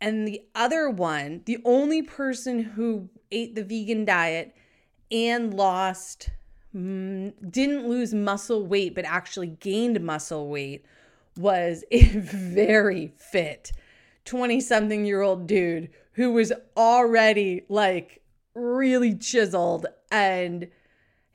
And 0.00 0.26
the 0.26 0.42
other 0.54 0.88
one, 0.88 1.42
the 1.44 1.58
only 1.64 2.02
person 2.02 2.60
who 2.60 3.08
ate 3.30 3.54
the 3.54 3.64
vegan 3.64 4.04
diet 4.04 4.54
and 5.10 5.54
lost 5.54 6.30
mm, 6.74 7.32
didn't 7.50 7.88
lose 7.88 8.14
muscle 8.14 8.66
weight 8.66 8.94
but 8.94 9.04
actually 9.04 9.48
gained 9.48 10.00
muscle 10.00 10.48
weight 10.48 10.84
was 11.36 11.84
a 11.90 12.02
very 12.04 13.12
fit 13.16 13.72
20 14.24 14.60
something 14.60 15.04
year 15.04 15.22
old 15.22 15.46
dude 15.46 15.90
who 16.12 16.32
was 16.32 16.52
already 16.76 17.62
like 17.68 18.22
really 18.54 19.14
chiseled 19.14 19.86
and 20.10 20.68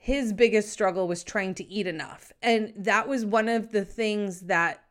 his 0.06 0.32
biggest 0.32 0.70
struggle 0.70 1.08
was 1.08 1.24
trying 1.24 1.52
to 1.52 1.64
eat 1.68 1.86
enough. 1.86 2.32
And 2.40 2.72
that 2.76 3.08
was 3.08 3.24
one 3.24 3.48
of 3.48 3.72
the 3.72 3.84
things 3.84 4.42
that 4.42 4.84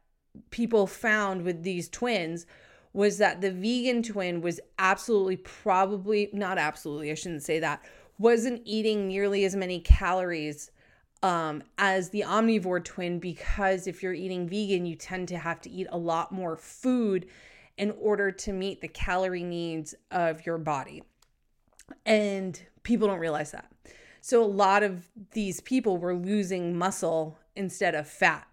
people 0.50 0.88
found 0.88 1.44
with 1.44 1.64
these 1.64 1.88
twins 1.88 2.46
was 2.92 3.18
that 3.20 3.40
the 3.40 3.52
vegan 3.52 4.04
twin 4.04 4.42
was 4.42 4.60
absolutely 4.78 5.38
probably 5.38 6.30
not 6.34 6.58
absolutely 6.58 7.12
I 7.12 7.14
shouldn't 7.14 7.44
say 7.44 7.60
that 7.60 7.82
wasn't 8.18 8.62
eating 8.66 9.08
nearly 9.08 9.46
as 9.46 9.56
many 9.56 9.80
calories 9.80 10.72
um, 11.24 11.64
as 11.78 12.10
the 12.10 12.22
omnivore 12.22 12.84
twin 12.84 13.20
because 13.20 13.88
if 13.88 14.04
you're 14.04 14.14
eating 14.14 14.48
vegan, 14.48 14.86
you 14.86 14.96
tend 14.96 15.28
to 15.30 15.38
have 15.38 15.62
to 15.62 15.70
eat 15.70 15.88
a 15.92 15.98
lot 15.98 16.32
more 16.32 16.56
food 16.56 17.28
in 17.78 17.92
order 18.00 18.32
to 18.32 18.54
meet 18.54 18.82
the 18.82 18.88
calorie 18.88 19.44
needs 19.44 19.96
of 20.12 20.46
your 20.46 20.58
body. 20.58 21.04
And 22.06 22.60
people 22.84 23.08
don't 23.08 23.20
realize 23.20 23.52
that. 23.52 23.72
So 24.22 24.44
a 24.44 24.46
lot 24.46 24.84
of 24.84 25.08
these 25.32 25.62
people 25.62 25.98
were 25.98 26.16
losing 26.16 26.78
muscle 26.78 27.38
instead 27.56 27.96
of 27.96 28.08
fat. 28.08 28.48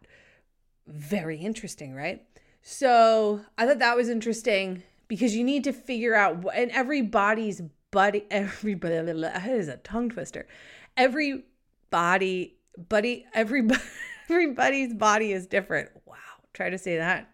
Very 0.86 1.38
interesting, 1.38 1.94
right? 1.94 2.26
So 2.62 3.40
I 3.56 3.66
thought 3.66 3.78
that 3.78 3.96
was 3.96 4.08
interesting 4.08 4.82
because 5.08 5.36
you 5.36 5.44
need 5.44 5.64
to 5.64 5.72
figure 5.72 6.14
out 6.14 6.38
what, 6.38 6.56
and 6.56 6.70
everybody's 6.70 7.62
body 7.92 8.24
everybody 8.30 8.96
that 8.96 9.46
is 9.46 9.68
a 9.68 9.76
tongue 9.78 10.10
twister. 10.10 10.48
Every 10.96 11.44
body 11.90 12.56
buddy 12.88 13.26
everybody 13.34 13.80
everybody's 14.28 14.94
body 14.94 15.32
is 15.32 15.46
different. 15.46 15.90
Wow. 16.04 16.16
Try 16.52 16.70
to 16.70 16.78
say 16.78 16.96
that 16.96 17.28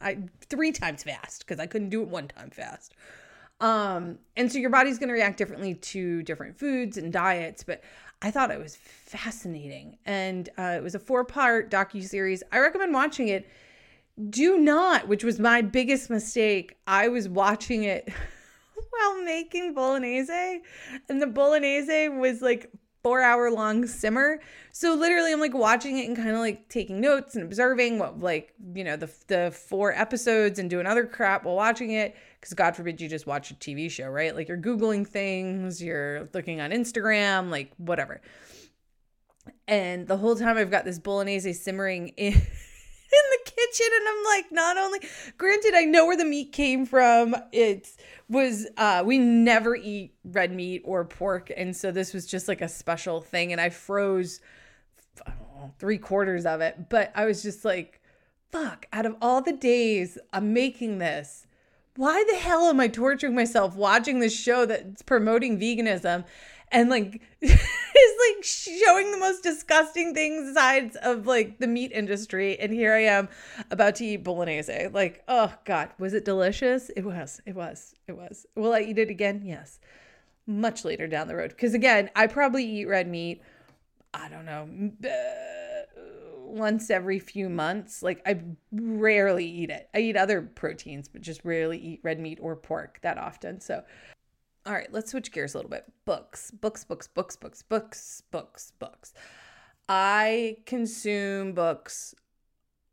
I 0.00 0.18
three 0.42 0.72
times 0.72 1.02
fast 1.02 1.46
because 1.46 1.58
I 1.58 1.66
couldn't 1.66 1.88
do 1.88 2.02
it 2.02 2.08
one 2.08 2.28
time 2.28 2.50
fast. 2.50 2.94
Um, 3.60 4.18
and 4.36 4.50
so 4.50 4.58
your 4.58 4.70
body's 4.70 4.98
going 4.98 5.08
to 5.08 5.14
react 5.14 5.36
differently 5.36 5.74
to 5.74 6.22
different 6.22 6.58
foods 6.58 6.96
and 6.96 7.12
diets, 7.12 7.62
but 7.62 7.82
I 8.22 8.30
thought 8.30 8.50
it 8.50 8.58
was 8.58 8.76
fascinating. 8.76 9.98
And 10.06 10.48
uh, 10.58 10.74
it 10.76 10.82
was 10.82 10.94
a 10.94 10.98
four 10.98 11.24
part 11.24 11.70
docu 11.70 12.02
series. 12.02 12.42
I 12.52 12.58
recommend 12.60 12.94
watching 12.94 13.28
it. 13.28 13.48
Do 14.28 14.58
not, 14.58 15.08
which 15.08 15.24
was 15.24 15.38
my 15.38 15.62
biggest 15.62 16.10
mistake. 16.10 16.76
I 16.86 17.08
was 17.08 17.28
watching 17.28 17.84
it 17.84 18.08
while 18.90 19.22
making 19.22 19.74
bolognese, 19.74 20.62
and 21.08 21.20
the 21.20 21.26
bolognese 21.26 22.08
was 22.08 22.42
like 22.42 22.70
four 23.02 23.22
hour 23.22 23.50
long 23.50 23.86
simmer. 23.86 24.40
So 24.72 24.94
literally 24.94 25.32
I'm 25.32 25.40
like 25.40 25.54
watching 25.54 25.98
it 25.98 26.06
and 26.06 26.16
kind 26.16 26.30
of 26.30 26.38
like 26.38 26.68
taking 26.68 27.00
notes 27.00 27.34
and 27.34 27.44
observing 27.44 27.98
what 27.98 28.20
like, 28.20 28.52
you 28.74 28.84
know, 28.84 28.96
the 28.96 29.10
the 29.26 29.50
four 29.68 29.92
episodes 29.92 30.58
and 30.58 30.68
doing 30.68 30.86
other 30.86 31.06
crap 31.06 31.44
while 31.44 31.56
watching 31.56 31.92
it 31.92 32.16
cuz 32.40 32.52
god 32.54 32.76
forbid 32.76 33.00
you 33.00 33.08
just 33.08 33.26
watch 33.26 33.50
a 33.50 33.54
TV 33.54 33.90
show, 33.90 34.08
right? 34.08 34.34
Like 34.34 34.48
you're 34.48 34.58
googling 34.58 35.06
things, 35.06 35.82
you're 35.82 36.28
looking 36.34 36.60
on 36.60 36.70
Instagram, 36.70 37.50
like 37.50 37.72
whatever. 37.78 38.20
And 39.66 40.06
the 40.06 40.16
whole 40.16 40.36
time 40.36 40.58
I've 40.58 40.70
got 40.70 40.84
this 40.84 40.98
bolognese 40.98 41.52
simmering 41.54 42.08
in 42.08 42.32
in 43.12 43.24
the 43.30 43.50
kitchen 43.50 43.86
and 43.98 44.08
I'm 44.08 44.24
like 44.24 44.52
not 44.52 44.76
only 44.76 45.00
granted 45.36 45.74
I 45.74 45.84
know 45.84 46.06
where 46.06 46.16
the 46.16 46.24
meat 46.24 46.52
came 46.52 46.86
from 46.86 47.34
it 47.50 47.88
was 48.30 48.66
uh 48.76 49.02
we 49.04 49.18
never 49.18 49.74
eat 49.74 50.14
red 50.24 50.52
meat 50.52 50.82
or 50.84 51.04
pork 51.04 51.50
and 51.56 51.76
so 51.76 51.90
this 51.90 52.14
was 52.14 52.26
just 52.26 52.46
like 52.46 52.60
a 52.60 52.68
special 52.68 53.20
thing 53.20 53.50
and 53.50 53.60
I 53.60 53.70
froze 53.70 54.40
know, 55.26 55.74
three 55.78 55.98
quarters 55.98 56.46
of 56.46 56.60
it 56.60 56.88
but 56.88 57.10
I 57.14 57.24
was 57.26 57.42
just 57.42 57.64
like 57.64 58.00
fuck 58.52 58.86
out 58.92 59.04
of 59.04 59.16
all 59.20 59.42
the 59.42 59.52
days 59.52 60.16
I'm 60.32 60.52
making 60.52 60.98
this 60.98 61.46
why 61.96 62.24
the 62.30 62.36
hell 62.36 62.68
am 62.68 62.78
I 62.78 62.86
torturing 62.86 63.34
myself 63.34 63.74
watching 63.74 64.20
this 64.20 64.38
show 64.38 64.64
that's 64.64 65.02
promoting 65.02 65.58
veganism 65.58 66.24
and 66.72 66.88
like 66.88 67.20
is 67.40 67.50
like 67.50 68.44
showing 68.44 69.10
the 69.10 69.18
most 69.18 69.42
disgusting 69.42 70.14
things 70.14 70.54
sides 70.54 70.96
of 70.96 71.26
like 71.26 71.58
the 71.58 71.66
meat 71.66 71.92
industry. 71.92 72.58
And 72.58 72.72
here 72.72 72.94
i 72.94 73.00
am 73.00 73.28
about 73.70 73.96
to 73.96 74.04
eat 74.04 74.24
bolognese. 74.24 74.88
Like 74.88 75.22
oh 75.28 75.52
god. 75.64 75.90
Was 75.98 76.14
it 76.14 76.24
delicious? 76.24 76.90
It 76.96 77.04
was. 77.04 77.40
It 77.46 77.54
was. 77.54 77.94
It 78.06 78.16
was. 78.16 78.46
Will 78.54 78.72
i 78.72 78.80
eat 78.80 78.98
it 78.98 79.10
again? 79.10 79.42
Yes. 79.44 79.80
Much 80.46 80.84
later 80.84 81.06
down 81.06 81.28
the 81.28 81.36
road. 81.36 81.50
Because 81.50 81.74
again 81.74 82.10
i 82.14 82.26
probably 82.26 82.64
eat 82.64 82.86
red 82.86 83.08
meat 83.08 83.42
i 84.14 84.28
don't 84.28 84.44
know 84.44 84.68
once 86.44 86.90
every 86.90 87.18
few 87.18 87.48
months. 87.48 88.02
Like 88.02 88.22
i 88.26 88.40
rarely 88.72 89.46
eat 89.46 89.70
it. 89.70 89.88
I 89.94 89.98
eat 90.00 90.16
other 90.16 90.42
proteins 90.42 91.08
but 91.08 91.22
just 91.22 91.44
rarely 91.44 91.78
eat 91.78 92.00
red 92.02 92.20
meat 92.20 92.38
or 92.40 92.56
pork 92.56 92.98
that 93.02 93.18
often. 93.18 93.60
So 93.60 93.82
all 94.66 94.72
right, 94.72 94.92
let's 94.92 95.10
switch 95.10 95.32
gears 95.32 95.54
a 95.54 95.58
little 95.58 95.70
bit. 95.70 95.84
Books, 96.04 96.50
books, 96.50 96.84
books, 96.84 97.06
books, 97.06 97.36
books, 97.36 97.62
books, 97.62 98.22
books, 98.30 98.72
books. 98.78 99.14
I 99.88 100.58
consume 100.66 101.52
books 101.52 102.14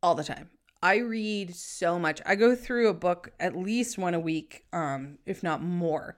all 0.02 0.16
the 0.16 0.24
time. 0.24 0.50
I 0.82 0.98
read 0.98 1.56
so 1.56 2.00
much. 2.00 2.22
I 2.26 2.36
go 2.36 2.56
through 2.56 2.88
a 2.88 2.94
book 2.94 3.32
at 3.40 3.58
least 3.58 3.98
one 3.98 4.14
a 4.14 4.20
week, 4.20 4.66
um, 4.72 5.18
if 5.26 5.44
not 5.44 5.62
more. 5.62 6.18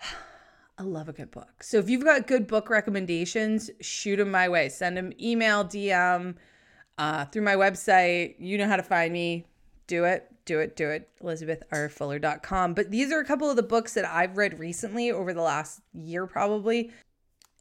I 0.78 0.82
love 0.82 1.08
a 1.08 1.12
good 1.12 1.30
book. 1.30 1.62
So 1.62 1.78
if 1.78 1.88
you've 1.88 2.04
got 2.04 2.26
good 2.26 2.46
book 2.46 2.70
recommendations, 2.70 3.70
shoot 3.80 4.16
them 4.16 4.30
my 4.30 4.48
way. 4.48 4.68
Send 4.68 4.96
them 4.96 5.12
email, 5.20 5.64
DM, 5.64 6.36
uh, 6.98 7.24
through 7.24 7.42
my 7.42 7.54
website. 7.54 8.36
You 8.38 8.58
know 8.58 8.68
how 8.68 8.76
to 8.76 8.82
find 8.82 9.12
me. 9.12 9.46
Do 9.86 10.04
it 10.04 10.30
do 10.48 10.58
it, 10.58 10.74
do 10.76 10.88
it, 10.88 11.08
elizabethrfuller.com. 11.22 12.74
But 12.74 12.90
these 12.90 13.12
are 13.12 13.20
a 13.20 13.24
couple 13.24 13.50
of 13.50 13.56
the 13.56 13.62
books 13.62 13.92
that 13.92 14.06
I've 14.06 14.36
read 14.38 14.58
recently 14.58 15.12
over 15.12 15.34
the 15.34 15.42
last 15.42 15.82
year, 15.92 16.26
probably. 16.26 16.90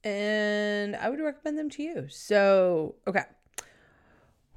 And 0.04 0.96
I 0.96 1.10
would 1.10 1.20
recommend 1.20 1.60
them 1.60 1.70
to 1.72 1.84
you. 1.84 2.08
So, 2.10 2.96
okay. 3.06 3.26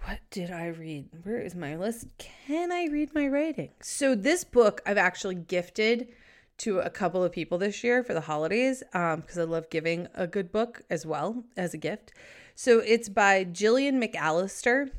What 0.04 0.20
did 0.30 0.50
I 0.50 0.68
read? 0.68 1.08
Where 1.24 1.40
is 1.40 1.54
my 1.54 1.76
list? 1.76 2.06
Can 2.18 2.70
I 2.70 2.86
read 2.86 3.12
my 3.14 3.26
writing? 3.26 3.70
So, 3.82 4.14
this 4.14 4.44
book 4.44 4.80
I've 4.86 4.96
actually 4.96 5.34
gifted 5.34 6.08
to 6.58 6.78
a 6.78 6.88
couple 6.88 7.24
of 7.24 7.32
people 7.32 7.58
this 7.58 7.82
year 7.82 8.04
for 8.04 8.14
the 8.14 8.22
holidays 8.22 8.82
because 8.92 9.36
um, 9.36 9.42
I 9.42 9.44
love 9.44 9.68
giving 9.70 10.06
a 10.14 10.26
good 10.26 10.52
book 10.52 10.82
as 10.88 11.04
well 11.04 11.44
as 11.56 11.74
a 11.74 11.78
gift. 11.78 12.12
So, 12.54 12.78
it's 12.78 13.08
by 13.08 13.44
Gillian 13.44 14.00
McAllister 14.00 14.90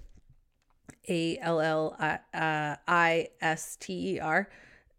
a 1.08 1.38
L 1.40 1.60
L 1.60 1.96
I 2.00 3.28
S 3.42 3.76
T 3.78 4.16
E 4.16 4.20
R. 4.20 4.50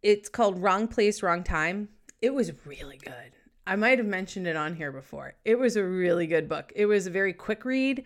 It's 0.03 0.29
called 0.29 0.61
Wrong 0.61 0.89
Place, 0.89 1.23
Wrong 1.23 1.45
Time. 1.45 1.89
It 2.21 2.35
was 2.35 2.53
really 2.65 2.99
good. 2.99 3.33
I 3.67 3.77
might 3.77 3.99
have 3.99 4.07
mentioned 4.07 4.47
it 4.47 4.57
on 4.57 4.75
here 4.75 4.91
before. 4.91 5.35
It 5.45 5.59
was 5.59 5.77
a 5.77 5.85
really 5.85 6.27
good 6.27 6.49
book. 6.49 6.73
It 6.75 6.87
was 6.87 7.07
a 7.07 7.11
very 7.11 7.33
quick 7.33 7.65
read. 7.65 8.05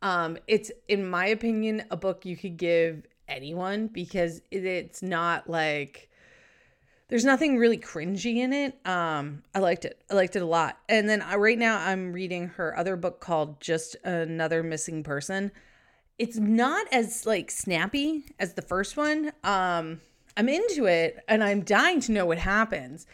Um, 0.00 0.38
it's, 0.46 0.70
in 0.88 1.08
my 1.08 1.26
opinion, 1.26 1.84
a 1.90 1.96
book 1.96 2.24
you 2.24 2.36
could 2.36 2.56
give 2.56 3.06
anyone 3.28 3.88
because 3.88 4.40
it's 4.50 5.02
not 5.02 5.48
like 5.48 6.08
there's 7.08 7.24
nothing 7.24 7.58
really 7.58 7.78
cringy 7.78 8.36
in 8.36 8.52
it. 8.52 8.78
Um, 8.86 9.42
I 9.54 9.58
liked 9.58 9.84
it. 9.84 10.00
I 10.10 10.14
liked 10.14 10.36
it 10.36 10.42
a 10.42 10.46
lot. 10.46 10.78
And 10.88 11.08
then 11.08 11.22
I, 11.22 11.36
right 11.36 11.58
now 11.58 11.78
I'm 11.78 12.12
reading 12.12 12.48
her 12.48 12.76
other 12.76 12.96
book 12.96 13.20
called 13.20 13.60
Just 13.60 13.96
Another 14.04 14.62
Missing 14.62 15.02
Person 15.02 15.50
it's 16.18 16.36
not 16.36 16.86
as 16.92 17.26
like 17.26 17.50
snappy 17.50 18.24
as 18.38 18.54
the 18.54 18.62
first 18.62 18.96
one. 18.96 19.32
Um, 19.42 20.00
I'm 20.36 20.48
into 20.48 20.86
it 20.86 21.22
and 21.28 21.42
I'm 21.42 21.62
dying 21.62 22.00
to 22.02 22.12
know 22.12 22.26
what 22.26 22.38
happens. 22.38 23.06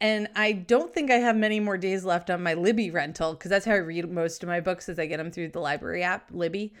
And 0.00 0.28
I 0.34 0.52
don't 0.52 0.92
think 0.92 1.10
I 1.10 1.16
have 1.16 1.36
many 1.36 1.60
more 1.60 1.78
days 1.78 2.04
left 2.04 2.28
on 2.28 2.42
my 2.42 2.54
Libby 2.54 2.90
rental 2.90 3.34
because 3.34 3.48
that's 3.48 3.64
how 3.64 3.72
I 3.72 3.76
read 3.76 4.10
most 4.10 4.42
of 4.42 4.48
my 4.48 4.60
books 4.60 4.88
as 4.88 4.98
I 4.98 5.06
get 5.06 5.18
them 5.18 5.30
through 5.30 5.48
the 5.48 5.60
library 5.60 6.02
app, 6.02 6.28
Libby. 6.32 6.74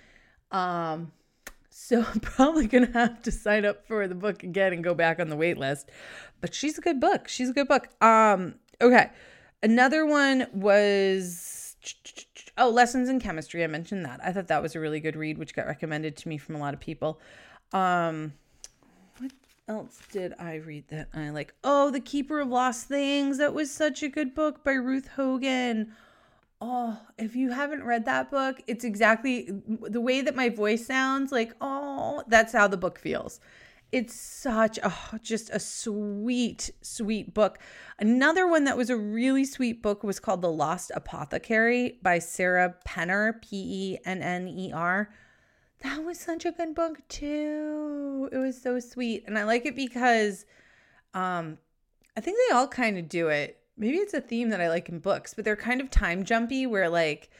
Um, 0.50 1.12
so 1.70 2.04
I'm 2.04 2.20
probably 2.20 2.66
gonna 2.66 2.92
have 2.92 3.22
to 3.22 3.32
sign 3.32 3.64
up 3.64 3.86
for 3.86 4.06
the 4.08 4.14
book 4.14 4.42
again 4.42 4.72
and 4.72 4.82
go 4.82 4.94
back 4.94 5.20
on 5.20 5.28
the 5.28 5.36
wait 5.36 5.58
list. 5.58 5.90
But 6.40 6.54
she's 6.54 6.76
a 6.76 6.80
good 6.80 7.00
book. 7.00 7.28
She's 7.28 7.50
a 7.50 7.52
good 7.52 7.68
book. 7.68 7.88
Um, 8.02 8.56
okay. 8.80 9.10
Another 9.62 10.04
one 10.04 10.46
was 10.52 11.76
Oh, 12.56 12.70
Lessons 12.70 13.08
in 13.08 13.20
Chemistry. 13.20 13.64
I 13.64 13.66
mentioned 13.66 14.04
that. 14.04 14.20
I 14.22 14.32
thought 14.32 14.48
that 14.48 14.62
was 14.62 14.76
a 14.76 14.80
really 14.80 15.00
good 15.00 15.16
read, 15.16 15.38
which 15.38 15.54
got 15.54 15.66
recommended 15.66 16.16
to 16.18 16.28
me 16.28 16.38
from 16.38 16.54
a 16.54 16.58
lot 16.58 16.74
of 16.74 16.80
people. 16.80 17.20
Um, 17.72 18.34
what 19.18 19.32
else 19.66 20.00
did 20.12 20.34
I 20.38 20.56
read 20.56 20.84
that 20.88 21.08
I 21.12 21.30
like? 21.30 21.54
Oh, 21.64 21.90
The 21.90 22.00
Keeper 22.00 22.40
of 22.40 22.48
Lost 22.48 22.86
Things. 22.86 23.38
That 23.38 23.54
was 23.54 23.70
such 23.70 24.02
a 24.02 24.08
good 24.08 24.34
book 24.34 24.62
by 24.62 24.72
Ruth 24.72 25.08
Hogan. 25.08 25.92
Oh, 26.60 27.00
if 27.18 27.34
you 27.34 27.50
haven't 27.50 27.82
read 27.82 28.04
that 28.04 28.30
book, 28.30 28.62
it's 28.68 28.84
exactly 28.84 29.50
the 29.82 30.00
way 30.00 30.22
that 30.22 30.36
my 30.36 30.48
voice 30.48 30.86
sounds 30.86 31.32
like, 31.32 31.52
oh, 31.60 32.22
that's 32.28 32.52
how 32.52 32.68
the 32.68 32.76
book 32.76 32.98
feels. 32.98 33.40
It's 33.94 34.16
such 34.16 34.76
a 34.78 34.92
just 35.22 35.50
a 35.50 35.60
sweet, 35.60 36.72
sweet 36.82 37.32
book. 37.32 37.60
Another 38.00 38.44
one 38.44 38.64
that 38.64 38.76
was 38.76 38.90
a 38.90 38.96
really 38.96 39.44
sweet 39.44 39.82
book 39.82 40.02
was 40.02 40.18
called 40.18 40.42
The 40.42 40.50
Lost 40.50 40.90
Apothecary 40.96 42.00
by 42.02 42.18
Sarah 42.18 42.74
Penner, 42.84 43.40
P 43.40 43.48
E 43.52 43.98
N 44.04 44.20
N 44.20 44.48
E 44.48 44.72
R. 44.72 45.14
That 45.84 46.02
was 46.02 46.18
such 46.18 46.44
a 46.44 46.50
good 46.50 46.74
book 46.74 47.06
too. 47.06 48.28
It 48.32 48.38
was 48.38 48.60
so 48.60 48.80
sweet. 48.80 49.22
And 49.28 49.38
I 49.38 49.44
like 49.44 49.64
it 49.64 49.76
because 49.76 50.44
um 51.14 51.58
I 52.16 52.20
think 52.20 52.36
they 52.48 52.56
all 52.56 52.66
kind 52.66 52.98
of 52.98 53.08
do 53.08 53.28
it. 53.28 53.60
Maybe 53.76 53.98
it's 53.98 54.12
a 54.12 54.20
theme 54.20 54.48
that 54.48 54.60
I 54.60 54.70
like 54.70 54.88
in 54.88 54.98
books, 54.98 55.34
but 55.34 55.44
they're 55.44 55.54
kind 55.54 55.80
of 55.80 55.88
time 55.88 56.24
jumpy 56.24 56.66
where 56.66 56.88
like 56.88 57.30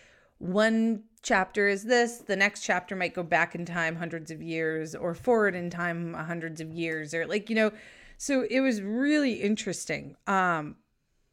one 0.44 1.02
chapter 1.22 1.66
is 1.68 1.84
this 1.84 2.18
the 2.18 2.36
next 2.36 2.62
chapter 2.62 2.94
might 2.94 3.14
go 3.14 3.22
back 3.22 3.54
in 3.54 3.64
time 3.64 3.96
hundreds 3.96 4.30
of 4.30 4.42
years 4.42 4.94
or 4.94 5.14
forward 5.14 5.54
in 5.54 5.70
time 5.70 6.12
hundreds 6.12 6.60
of 6.60 6.70
years 6.70 7.14
or 7.14 7.26
like 7.26 7.48
you 7.48 7.56
know 7.56 7.72
so 8.18 8.46
it 8.50 8.60
was 8.60 8.82
really 8.82 9.34
interesting 9.34 10.14
um 10.26 10.76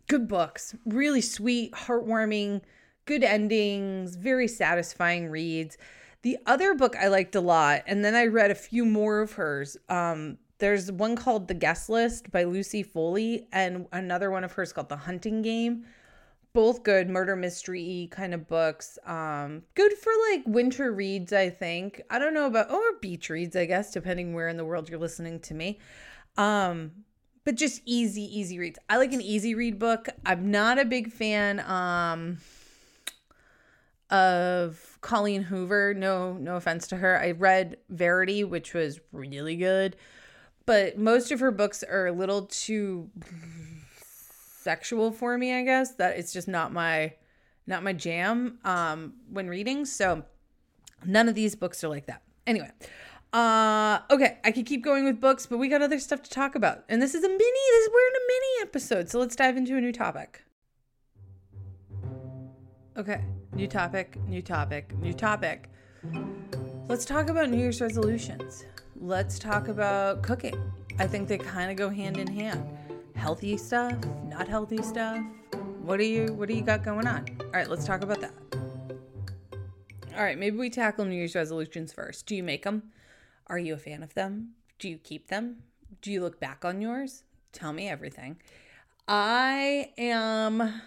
good 0.08 0.30
books 0.30 0.74
really 0.86 1.20
sweet 1.20 1.74
heartwarming 1.74 2.62
good 3.06 3.24
endings, 3.24 4.16
very 4.16 4.48
satisfying 4.48 5.28
reads. 5.28 5.78
The 6.22 6.38
other 6.46 6.74
book 6.76 6.96
I 6.96 7.08
liked 7.08 7.36
a 7.36 7.42
lot, 7.42 7.84
and 7.88 8.06
then 8.06 8.16
I 8.16 8.28
read 8.28 8.52
a 8.52 8.56
few 8.56 8.86
more 8.86 9.22
of 9.22 9.34
hers. 9.34 9.76
Um, 9.90 10.38
there's 10.60 10.92
one 10.92 11.16
called 11.16 11.48
The 11.48 11.56
Guest 11.56 11.90
List 11.90 12.32
by 12.32 12.44
Lucy 12.44 12.84
Foley, 12.84 13.48
and 13.52 13.88
another 13.92 14.30
one 14.30 14.44
of 14.44 14.54
hers 14.54 14.72
called 14.72 14.90
The 14.90 14.98
Hunting 14.98 15.42
Game. 15.42 15.86
Both 16.54 16.84
good 16.84 17.10
murder 17.10 17.36
mystery 17.36 18.10
kind 18.12 18.34
of 18.34 18.48
books. 18.48 19.00
Um, 19.06 19.64
good 19.76 19.94
for 19.94 20.12
like 20.32 20.44
winter 20.46 20.92
reads, 20.92 21.32
I 21.32 21.50
think. 21.50 22.02
I 22.10 22.20
don't 22.20 22.34
know 22.34 22.46
about 22.46 22.72
or 22.72 22.82
beach 23.00 23.30
reads, 23.30 23.56
I 23.56 23.66
guess, 23.66 23.92
depending 23.92 24.34
where 24.34 24.50
in 24.50 24.58
the 24.58 24.66
world 24.66 24.90
you're 24.90 25.00
listening 25.00 25.40
to 25.42 25.54
me. 25.54 25.80
Um, 26.38 26.92
but 27.46 27.56
just 27.56 27.82
easy, 27.86 28.24
easy 28.24 28.60
reads. 28.60 28.80
I 28.90 28.98
like 28.98 29.14
an 29.14 29.22
easy 29.22 29.56
read 29.56 29.80
book. 29.80 30.10
I'm 30.26 30.52
not 30.52 30.78
a 30.78 30.86
big 30.86 31.12
fan 31.12 31.60
um 31.62 32.38
of 34.12 34.98
Colleen 35.00 35.44
Hoover. 35.44 35.94
No, 35.94 36.34
no 36.34 36.58
offense 36.58 36.88
to 36.90 36.98
her. 36.98 37.20
I 37.20 37.32
read 37.32 37.78
Verity, 37.90 38.44
which 38.44 38.74
was 38.74 39.00
really 39.14 39.56
good, 39.56 39.96
but 40.66 40.98
most 40.98 41.32
of 41.32 41.40
her 41.40 41.52
books 41.52 41.82
are 41.82 42.08
a 42.08 42.12
little 42.12 42.44
too 42.44 43.10
sexual 44.62 45.12
for 45.12 45.38
me, 45.38 45.54
I 45.54 45.64
guess. 45.64 45.96
That 45.96 46.18
it's 46.18 46.34
just 46.34 46.48
not 46.48 46.72
my 46.72 47.14
not 47.68 47.84
my 47.84 47.94
jam 47.94 48.60
um 48.64 49.14
when 49.30 49.48
reading. 49.48 49.86
So 49.86 50.24
none 51.06 51.28
of 51.30 51.36
these 51.36 51.56
books 51.56 51.84
are 51.84 51.90
like 51.90 52.08
that. 52.08 52.22
Anyway, 52.48 52.70
uh, 53.34 54.00
okay, 54.10 54.40
I 54.44 54.52
could 54.52 54.66
keep 54.66 54.84
going 54.84 55.06
with 55.06 55.22
books, 55.22 55.46
but 55.46 55.58
we 55.58 55.70
got 55.70 55.82
other 55.82 56.00
stuff 56.00 56.22
to 56.24 56.30
talk 56.30 56.56
about. 56.56 56.84
And 56.90 57.02
this 57.02 57.16
is 57.16 57.24
a 57.24 57.30
mini, 57.30 57.38
this 57.40 57.84
is 57.84 57.90
we're 57.94 58.08
in 58.08 58.16
a 58.16 58.26
mini 58.28 58.70
episode, 58.70 59.10
so 59.10 59.20
let's 59.20 59.36
dive 59.36 59.58
into 59.58 59.78
a 59.78 59.82
new 59.82 59.94
topic. 59.94 60.44
Okay, 62.98 63.24
new 63.54 63.68
topic, 63.68 64.18
new 64.28 64.42
topic, 64.42 64.98
new 65.00 65.14
topic. 65.14 65.70
Let's 66.90 67.06
talk 67.06 67.30
about 67.30 67.50
New 67.50 67.58
Year's 67.58 67.80
resolutions. 67.80 68.66
Let's 69.00 69.40
talk 69.40 69.70
about 69.70 70.24
cooking. 70.24 70.56
I 71.00 71.08
think 71.08 71.30
they 71.30 71.38
kind 71.38 71.72
of 71.72 71.78
go 71.78 71.88
hand 71.88 72.18
in 72.18 72.28
hand. 72.28 72.68
Healthy 73.22 73.56
stuff, 73.58 73.94
not 74.26 74.48
healthy 74.48 74.82
stuff. 74.82 75.24
What 75.84 75.98
do 75.98 76.06
you 76.06 76.34
what 76.34 76.48
do 76.48 76.56
you 76.56 76.64
got 76.64 76.84
going 76.84 77.06
on? 77.06 77.28
All 77.40 77.52
right, 77.52 77.70
let's 77.70 77.86
talk 77.86 78.02
about 78.02 78.20
that. 78.20 78.34
All 80.18 80.24
right, 80.24 80.40
maybe 80.40 80.58
we 80.58 80.72
tackle 80.72 81.06
New 81.06 81.14
Year's 81.14 81.36
resolutions 81.36 81.94
first. 81.94 82.26
Do 82.26 82.36
you 82.36 82.42
make 82.42 82.64
them? 82.64 82.92
Are 83.46 83.60
you 83.60 83.76
a 83.76 83.78
fan 83.78 84.02
of 84.02 84.16
them? 84.16 84.54
Do 84.80 84.90
you 84.90 84.98
keep 84.98 85.28
them? 85.28 85.58
Do 86.02 86.12
you 86.12 86.20
look 86.20 86.40
back 86.40 86.66
on 86.66 86.82
yours? 86.82 87.24
Tell 87.54 87.74
me 87.74 87.88
everything. 87.88 88.38
I 89.08 89.92
am 90.00 90.82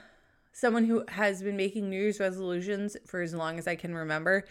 someone 0.53 0.87
who 0.87 1.05
has 1.07 1.41
been 1.41 1.57
making 1.57 1.89
New 1.89 2.01
Year's 2.01 2.19
resolutions 2.19 2.97
for 3.07 3.21
as 3.21 3.33
long 3.33 3.61
as 3.61 3.69
I 3.69 3.77
can 3.77 3.95
remember. 3.95 4.45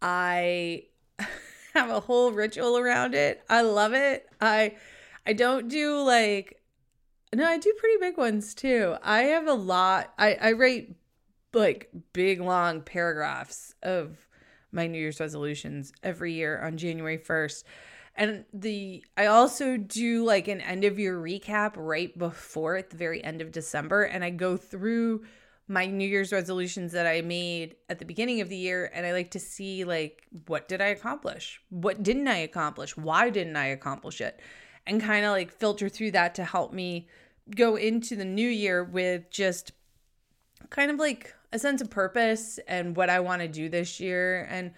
I 0.00 0.84
have 1.74 1.90
a 1.90 2.00
whole 2.00 2.32
ritual 2.32 2.78
around 2.78 3.14
it. 3.14 3.42
I 3.50 3.60
love 3.60 3.92
it. 3.92 4.30
I 4.40 4.76
I 5.26 5.34
don't 5.34 5.68
do 5.68 6.00
like 6.00 6.61
no, 7.34 7.46
I 7.46 7.58
do 7.58 7.72
pretty 7.78 7.98
big 7.98 8.18
ones 8.18 8.54
too. 8.54 8.96
I 9.02 9.22
have 9.22 9.46
a 9.46 9.54
lot. 9.54 10.12
I 10.18 10.34
I 10.34 10.52
write 10.52 10.96
like 11.54 11.90
big 12.12 12.40
long 12.40 12.82
paragraphs 12.82 13.74
of 13.82 14.26
my 14.70 14.86
New 14.86 14.98
Year's 14.98 15.20
resolutions 15.20 15.92
every 16.02 16.32
year 16.32 16.60
on 16.62 16.76
January 16.76 17.18
1st. 17.18 17.64
And 18.14 18.44
the 18.52 19.04
I 19.16 19.26
also 19.26 19.76
do 19.76 20.24
like 20.24 20.48
an 20.48 20.60
end 20.60 20.84
of 20.84 20.98
year 20.98 21.18
recap 21.18 21.72
right 21.76 22.16
before 22.18 22.76
at 22.76 22.90
the 22.90 22.96
very 22.96 23.22
end 23.24 23.40
of 23.40 23.52
December 23.52 24.02
and 24.02 24.22
I 24.22 24.30
go 24.30 24.56
through 24.56 25.24
my 25.68 25.86
New 25.86 26.06
Year's 26.06 26.32
resolutions 26.32 26.92
that 26.92 27.06
I 27.06 27.22
made 27.22 27.76
at 27.88 27.98
the 27.98 28.04
beginning 28.04 28.42
of 28.42 28.50
the 28.50 28.56
year 28.56 28.90
and 28.92 29.06
I 29.06 29.12
like 29.12 29.30
to 29.30 29.38
see 29.38 29.84
like 29.84 30.26
what 30.46 30.68
did 30.68 30.82
I 30.82 30.88
accomplish? 30.88 31.60
What 31.70 32.02
didn't 32.02 32.28
I 32.28 32.38
accomplish? 32.38 32.96
Why 32.96 33.30
didn't 33.30 33.56
I 33.56 33.66
accomplish 33.66 34.20
it? 34.20 34.40
And 34.86 35.00
kind 35.00 35.24
of 35.24 35.30
like 35.30 35.52
filter 35.52 35.88
through 35.88 36.10
that 36.12 36.34
to 36.36 36.44
help 36.44 36.72
me 36.72 37.08
go 37.54 37.76
into 37.76 38.16
the 38.16 38.24
new 38.24 38.48
year 38.48 38.82
with 38.82 39.30
just 39.30 39.72
kind 40.70 40.90
of 40.90 40.98
like 40.98 41.34
a 41.52 41.58
sense 41.58 41.80
of 41.80 41.90
purpose 41.90 42.58
and 42.66 42.96
what 42.96 43.10
I 43.10 43.20
want 43.20 43.42
to 43.42 43.48
do 43.48 43.68
this 43.68 44.00
year. 44.00 44.46
And, 44.50 44.72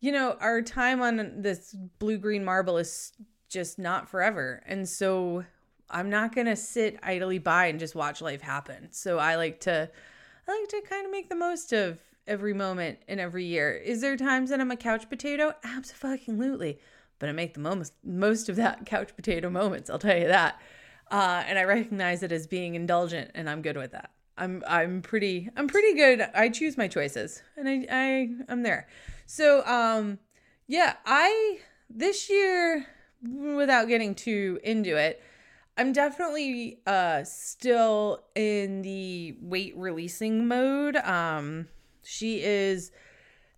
you 0.00 0.12
know, 0.12 0.36
our 0.40 0.60
time 0.60 1.00
on 1.00 1.40
this 1.40 1.74
blue 1.98 2.18
green 2.18 2.44
marble 2.44 2.76
is 2.76 3.12
just 3.48 3.78
not 3.78 4.08
forever. 4.08 4.62
And 4.66 4.86
so 4.86 5.44
I'm 5.88 6.10
not 6.10 6.34
going 6.34 6.46
to 6.46 6.56
sit 6.56 6.98
idly 7.02 7.38
by 7.38 7.66
and 7.66 7.78
just 7.78 7.94
watch 7.94 8.20
life 8.20 8.42
happen. 8.42 8.88
So 8.90 9.18
I 9.18 9.36
like 9.36 9.60
to, 9.60 9.90
I 10.46 10.60
like 10.60 10.68
to 10.68 10.82
kind 10.88 11.06
of 11.06 11.12
make 11.12 11.30
the 11.30 11.36
most 11.36 11.72
of 11.72 11.98
every 12.26 12.52
moment 12.52 12.98
in 13.08 13.18
every 13.18 13.46
year. 13.46 13.74
Is 13.74 14.02
there 14.02 14.16
times 14.16 14.50
that 14.50 14.60
I'm 14.60 14.70
a 14.70 14.76
couch 14.76 15.08
potato? 15.08 15.54
Absolutely. 15.64 16.78
But 17.18 17.28
I 17.28 17.32
make 17.32 17.54
the 17.54 17.60
most, 17.60 17.92
most 18.04 18.48
of 18.48 18.56
that 18.56 18.86
couch 18.86 19.14
potato 19.16 19.50
moments, 19.50 19.90
I'll 19.90 19.98
tell 19.98 20.16
you 20.16 20.28
that. 20.28 20.60
Uh, 21.10 21.42
and 21.46 21.58
I 21.58 21.64
recognize 21.64 22.22
it 22.22 22.32
as 22.32 22.46
being 22.46 22.74
indulgent, 22.74 23.30
and 23.34 23.48
I'm 23.48 23.62
good 23.62 23.76
with 23.76 23.92
that. 23.92 24.10
I'm 24.38 24.62
I'm 24.66 25.02
pretty 25.02 25.50
I'm 25.56 25.66
pretty 25.66 25.94
good. 25.94 26.20
I 26.34 26.48
choose 26.48 26.78
my 26.78 26.88
choices 26.88 27.42
and 27.56 27.68
I 27.68 27.86
I 27.90 28.30
I'm 28.48 28.62
there. 28.62 28.86
So 29.26 29.66
um 29.66 30.18
yeah, 30.66 30.94
I 31.04 31.58
this 31.90 32.30
year 32.30 32.86
without 33.22 33.88
getting 33.88 34.14
too 34.14 34.60
into 34.62 34.96
it, 34.96 35.20
I'm 35.76 35.92
definitely 35.92 36.80
uh 36.86 37.24
still 37.24 38.24
in 38.34 38.82
the 38.82 39.36
weight 39.40 39.74
releasing 39.76 40.46
mode. 40.46 40.96
Um 40.96 41.68
she 42.04 42.42
is 42.42 42.92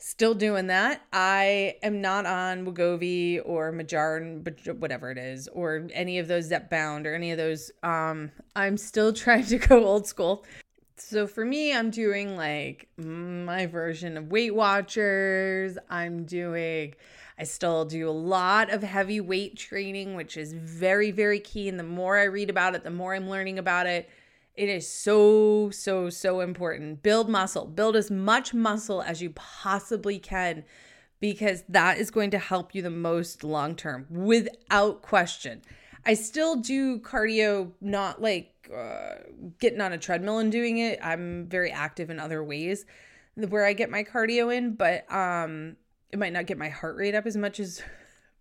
still 0.01 0.35
doing 0.35 0.67
that. 0.69 1.03
I 1.13 1.77
am 1.83 2.01
not 2.01 2.27
on 2.27 2.65
Wegovy 2.65 3.41
or 3.45 3.71
Mounjaro, 3.71 4.79
whatever 4.79 5.11
it 5.11 5.19
is, 5.19 5.47
or 5.49 5.87
any 5.93 6.19
of 6.19 6.27
those 6.27 6.51
Zepbound 6.51 7.07
or 7.07 7.15
any 7.15 7.31
of 7.31 7.39
those. 7.39 7.71
Um, 7.83 8.33
I'm 8.57 8.77
still 8.77 9.13
trying 9.13 9.45
to 9.47 9.59
go 9.59 9.85
old 9.85 10.07
school. 10.07 10.45
So 10.97 11.27
for 11.27 11.45
me, 11.45 11.75
I'm 11.75 11.91
doing 11.91 12.37
like 12.37 12.89
my 12.97 13.67
version 13.67 14.17
of 14.17 14.31
Weight 14.31 14.55
Watchers. 14.55 15.79
I'm 15.89 16.25
doing, 16.25 16.95
I 17.39 17.45
still 17.45 17.85
do 17.85 18.09
a 18.09 18.11
lot 18.11 18.71
of 18.71 18.83
heavy 18.83 19.21
weight 19.21 19.57
training, 19.57 20.15
which 20.15 20.37
is 20.37 20.53
very, 20.53 21.11
very 21.11 21.41
key. 21.41 21.69
And 21.69 21.79
the 21.79 21.85
more 21.85 22.19
I 22.19 22.25
read 22.25 22.51
about 22.51 22.75
it, 22.75 22.85
the 22.85 22.91
more 22.91 23.15
I'm 23.15 23.31
learning 23.31 23.59
about 23.59 23.87
it. 23.87 24.11
It 24.55 24.69
is 24.69 24.91
so, 24.91 25.71
so, 25.71 26.11
so 26.11 26.41
important. 26.41 27.03
Build 27.03 27.29
muscle, 27.29 27.67
build 27.67 27.97
as 27.97 28.11
much 28.11 28.53
muscle 28.53 29.03
as 29.03 29.23
you 29.23 29.31
possibly 29.31 30.19
can 30.19 30.65
because 31.21 31.63
that 31.69 31.99
is 31.99 32.11
going 32.11 32.31
to 32.31 32.39
help 32.39 32.75
you 32.75 32.83
the 32.83 32.91
most 32.91 33.45
long 33.45 33.77
term 33.77 34.07
without 34.11 35.03
question. 35.03 35.63
I 36.05 36.15
still 36.15 36.57
do 36.57 36.99
cardio, 36.99 37.73
not 37.81 38.23
like 38.23 38.71
uh, 38.75 39.17
getting 39.59 39.81
on 39.81 39.93
a 39.93 39.99
treadmill 39.99 40.39
and 40.39 40.51
doing 40.51 40.79
it. 40.79 40.99
I'm 41.03 41.47
very 41.47 41.71
active 41.71 42.11
in 42.11 42.19
other 42.19 42.43
ways 42.43 42.87
where 43.35 43.65
I 43.65 43.73
get 43.73 43.91
my 43.91 44.05
cardio 44.05 44.55
in, 44.55 44.75
but 44.75 45.11
um, 45.13 45.77
it 46.11 46.19
might 46.19 46.33
not 46.33 46.47
get 46.47 46.59
my 46.59 46.69
heart 46.69 46.97
rate 46.97 47.15
up 47.15 47.27
as 47.27 47.37
much 47.37 47.61
as 47.61 47.83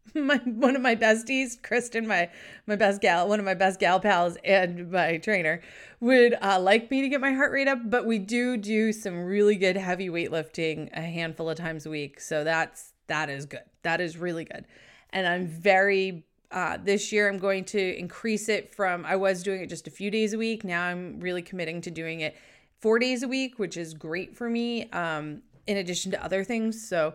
my 0.15 0.37
one 0.37 0.75
of 0.75 0.81
my 0.81 0.95
besties, 0.95 1.61
Kristen, 1.61 2.07
my 2.07 2.29
my 2.67 2.75
best 2.75 3.01
gal, 3.01 3.27
one 3.27 3.39
of 3.39 3.45
my 3.45 3.53
best 3.53 3.79
gal 3.79 3.99
pals, 3.99 4.37
and 4.43 4.91
my 4.91 5.17
trainer 5.17 5.61
would 5.99 6.35
uh, 6.41 6.59
like 6.59 6.89
me 6.89 7.01
to 7.01 7.09
get 7.09 7.21
my 7.21 7.33
heart 7.33 7.51
rate 7.51 7.67
up. 7.67 7.79
But 7.85 8.05
we 8.05 8.19
do 8.19 8.57
do 8.57 8.91
some 8.91 9.23
really 9.23 9.55
good 9.55 9.77
heavy 9.77 10.09
weightlifting 10.09 10.89
a 10.93 11.01
handful 11.01 11.49
of 11.49 11.57
times 11.57 11.85
a 11.85 11.89
week, 11.89 12.19
so 12.19 12.43
that's 12.43 12.93
that 13.07 13.29
is 13.29 13.45
good. 13.45 13.63
That 13.83 14.01
is 14.01 14.17
really 14.17 14.45
good, 14.45 14.65
and 15.11 15.27
I'm 15.27 15.47
very 15.47 16.23
uh, 16.51 16.77
this 16.83 17.11
year, 17.11 17.29
I'm 17.29 17.37
going 17.37 17.63
to 17.63 17.97
increase 17.99 18.49
it 18.49 18.73
from, 18.73 19.05
I 19.05 19.15
was 19.15 19.43
doing 19.43 19.61
it 19.61 19.67
just 19.67 19.87
a 19.87 19.91
few 19.91 20.09
days 20.09 20.33
a 20.33 20.37
week. 20.37 20.63
Now 20.63 20.83
I'm 20.83 21.19
really 21.19 21.41
committing 21.41 21.81
to 21.81 21.91
doing 21.91 22.21
it 22.21 22.35
four 22.79 22.97
days 22.97 23.23
a 23.23 23.27
week, 23.27 23.59
which 23.59 23.77
is 23.77 23.93
great 23.93 24.35
for 24.35 24.49
me, 24.49 24.89
um, 24.89 25.43
in 25.67 25.77
addition 25.77 26.11
to 26.11 26.23
other 26.23 26.43
things. 26.43 26.87
So 26.87 27.13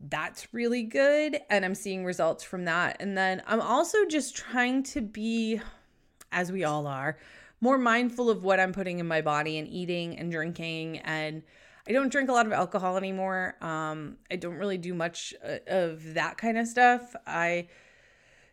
that's 0.00 0.52
really 0.52 0.82
good. 0.82 1.40
And 1.50 1.64
I'm 1.64 1.74
seeing 1.74 2.04
results 2.04 2.44
from 2.44 2.64
that. 2.66 2.96
And 3.00 3.16
then 3.16 3.42
I'm 3.46 3.60
also 3.60 4.04
just 4.06 4.36
trying 4.36 4.82
to 4.84 5.00
be, 5.00 5.60
as 6.32 6.52
we 6.52 6.64
all 6.64 6.86
are, 6.86 7.18
more 7.60 7.78
mindful 7.78 8.28
of 8.28 8.44
what 8.44 8.60
I'm 8.60 8.72
putting 8.72 8.98
in 8.98 9.08
my 9.08 9.22
body 9.22 9.58
and 9.58 9.66
eating 9.66 10.18
and 10.18 10.30
drinking. 10.30 10.98
And 10.98 11.42
I 11.88 11.92
don't 11.92 12.10
drink 12.10 12.28
a 12.28 12.32
lot 12.32 12.46
of 12.46 12.52
alcohol 12.52 12.96
anymore. 12.96 13.56
Um, 13.60 14.16
I 14.30 14.36
don't 14.36 14.56
really 14.56 14.78
do 14.78 14.92
much 14.92 15.34
uh, 15.44 15.58
of 15.66 16.14
that 16.14 16.36
kind 16.36 16.58
of 16.58 16.66
stuff. 16.66 17.16
I, 17.26 17.68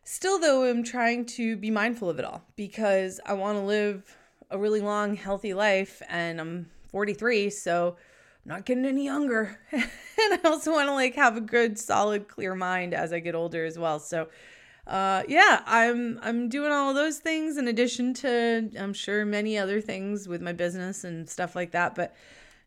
Still, 0.06 0.38
though, 0.38 0.70
I'm 0.70 0.84
trying 0.84 1.26
to 1.28 1.56
be 1.56 1.72
mindful 1.72 2.10
of 2.10 2.20
it 2.20 2.26
all 2.26 2.44
because 2.58 3.22
I 3.26 3.34
want 3.34 3.58
to 3.58 3.64
live 3.64 4.18
a 4.52 4.58
really 4.58 4.82
long, 4.82 5.16
healthy 5.16 5.54
life, 5.54 6.02
and 6.10 6.42
I'm 6.42 6.70
43, 6.90 7.50
so 7.50 7.96
not 8.46 8.66
getting 8.66 8.86
any 8.86 9.06
younger. 9.06 9.60
and 9.72 9.84
I 10.20 10.40
also 10.46 10.72
want 10.72 10.88
to 10.88 10.94
like 10.94 11.16
have 11.16 11.38
a 11.38 11.42
good, 11.42 11.80
solid, 11.80 12.28
clear 12.28 12.56
mind 12.56 12.94
as 12.94 13.14
I 13.14 13.20
get 13.20 13.36
older 13.36 13.66
as 13.66 13.78
well. 13.78 14.00
So, 14.00 14.28
uh, 14.86 15.24
yeah, 15.28 15.64
I'm 15.66 16.20
I'm 16.22 16.50
doing 16.50 16.72
all 16.72 16.90
of 16.90 16.96
those 16.96 17.20
things 17.20 17.58
in 17.58 17.68
addition 17.68 18.14
to 18.16 18.70
I'm 18.78 18.94
sure 18.94 19.26
many 19.26 19.58
other 19.58 19.80
things 19.80 20.28
with 20.28 20.42
my 20.42 20.52
business 20.52 21.04
and 21.04 21.30
stuff 21.30 21.56
like 21.56 21.72
that. 21.72 21.96
But 21.96 22.16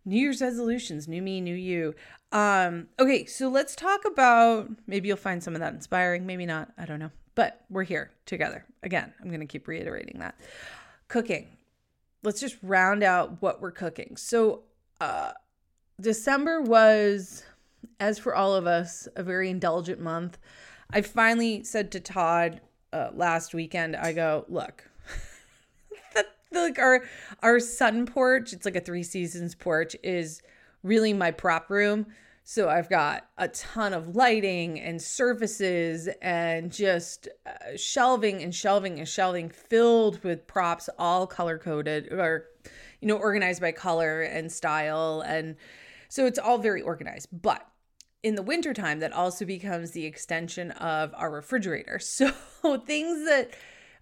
New 0.06 0.18
Year's 0.18 0.40
resolutions, 0.40 1.08
new 1.08 1.20
me, 1.20 1.40
new 1.40 1.54
you. 1.54 1.94
Um, 2.32 2.88
okay, 2.98 3.26
so 3.26 3.48
let's 3.48 3.76
talk 3.76 4.04
about 4.04 4.70
maybe 4.86 5.08
you'll 5.08 5.16
find 5.16 5.42
some 5.42 5.54
of 5.54 5.60
that 5.60 5.74
inspiring, 5.74 6.26
maybe 6.26 6.46
not, 6.46 6.72
I 6.78 6.86
don't 6.86 7.00
know. 7.00 7.10
But 7.34 7.64
we're 7.68 7.84
here 7.84 8.12
together. 8.24 8.64
Again, 8.82 9.12
I'm 9.20 9.30
to 9.40 9.46
keep 9.46 9.68
reiterating 9.68 10.20
that. 10.20 10.40
Cooking. 11.08 11.48
Let's 12.22 12.40
just 12.40 12.56
round 12.62 13.02
out 13.02 13.42
what 13.42 13.60
we're 13.60 13.72
cooking. 13.72 14.16
So, 14.16 14.62
uh 15.00 15.32
December 16.00 16.60
was 16.60 17.42
as 18.00 18.18
for 18.18 18.34
all 18.34 18.54
of 18.54 18.66
us, 18.66 19.08
a 19.16 19.22
very 19.22 19.50
indulgent 19.50 20.00
month. 20.00 20.38
I 20.90 21.00
finally 21.00 21.64
said 21.64 21.90
to 21.92 22.00
Todd 22.00 22.60
uh, 22.92 23.10
last 23.14 23.54
weekend, 23.54 23.96
I 23.96 24.12
go, 24.12 24.44
look, 24.48 24.88
the, 26.14 26.26
the, 26.52 26.60
like 26.60 26.78
our 26.78 27.04
our 27.42 27.58
sun 27.58 28.06
porch, 28.06 28.52
it's 28.52 28.64
like 28.64 28.76
a 28.76 28.80
three 28.80 29.02
seasons 29.02 29.54
porch, 29.54 29.96
is 30.02 30.42
really 30.82 31.12
my 31.12 31.30
prop 31.30 31.70
room. 31.70 32.06
So 32.44 32.68
I've 32.68 32.88
got 32.88 33.26
a 33.38 33.48
ton 33.48 33.92
of 33.92 34.14
lighting 34.14 34.78
and 34.78 35.02
surfaces 35.02 36.08
and 36.22 36.70
just 36.70 37.28
uh, 37.44 37.76
shelving 37.76 38.40
and 38.42 38.54
shelving 38.54 39.00
and 39.00 39.08
shelving 39.08 39.48
filled 39.48 40.22
with 40.22 40.46
props, 40.46 40.88
all 40.96 41.26
color 41.26 41.58
coded 41.58 42.12
or, 42.12 42.44
you 43.00 43.08
know, 43.08 43.16
organized 43.16 43.60
by 43.60 43.72
color 43.72 44.22
and 44.22 44.52
style. 44.52 45.24
And 45.26 45.56
so 46.08 46.26
it's 46.26 46.38
all 46.38 46.58
very 46.58 46.82
organized. 46.82 47.28
But 47.32 47.66
in 48.22 48.34
the 48.34 48.42
wintertime, 48.42 49.00
that 49.00 49.12
also 49.12 49.44
becomes 49.44 49.92
the 49.92 50.04
extension 50.04 50.72
of 50.72 51.14
our 51.16 51.30
refrigerator. 51.30 52.00
So 52.62 52.78
things 52.78 53.24
that 53.26 53.50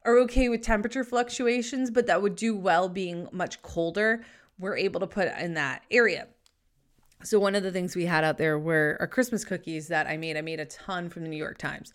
are 0.04 0.18
okay 0.20 0.48
with 0.48 0.62
temperature 0.62 1.04
fluctuations, 1.04 1.90
but 1.90 2.06
that 2.06 2.22
would 2.22 2.36
do 2.36 2.56
well 2.56 2.88
being 2.88 3.28
much 3.32 3.60
colder, 3.62 4.24
we're 4.58 4.76
able 4.76 5.00
to 5.00 5.06
put 5.06 5.28
in 5.38 5.54
that 5.54 5.82
area. 5.90 6.28
So 7.22 7.38
one 7.38 7.54
of 7.54 7.62
the 7.62 7.72
things 7.72 7.96
we 7.96 8.04
had 8.04 8.22
out 8.22 8.38
there 8.38 8.58
were 8.58 8.96
our 9.00 9.06
Christmas 9.06 9.44
cookies 9.44 9.88
that 9.88 10.06
I 10.06 10.16
made. 10.16 10.36
I 10.36 10.42
made 10.42 10.60
a 10.60 10.66
ton 10.66 11.08
from 11.08 11.22
the 11.22 11.28
New 11.28 11.36
York 11.36 11.58
Times. 11.58 11.92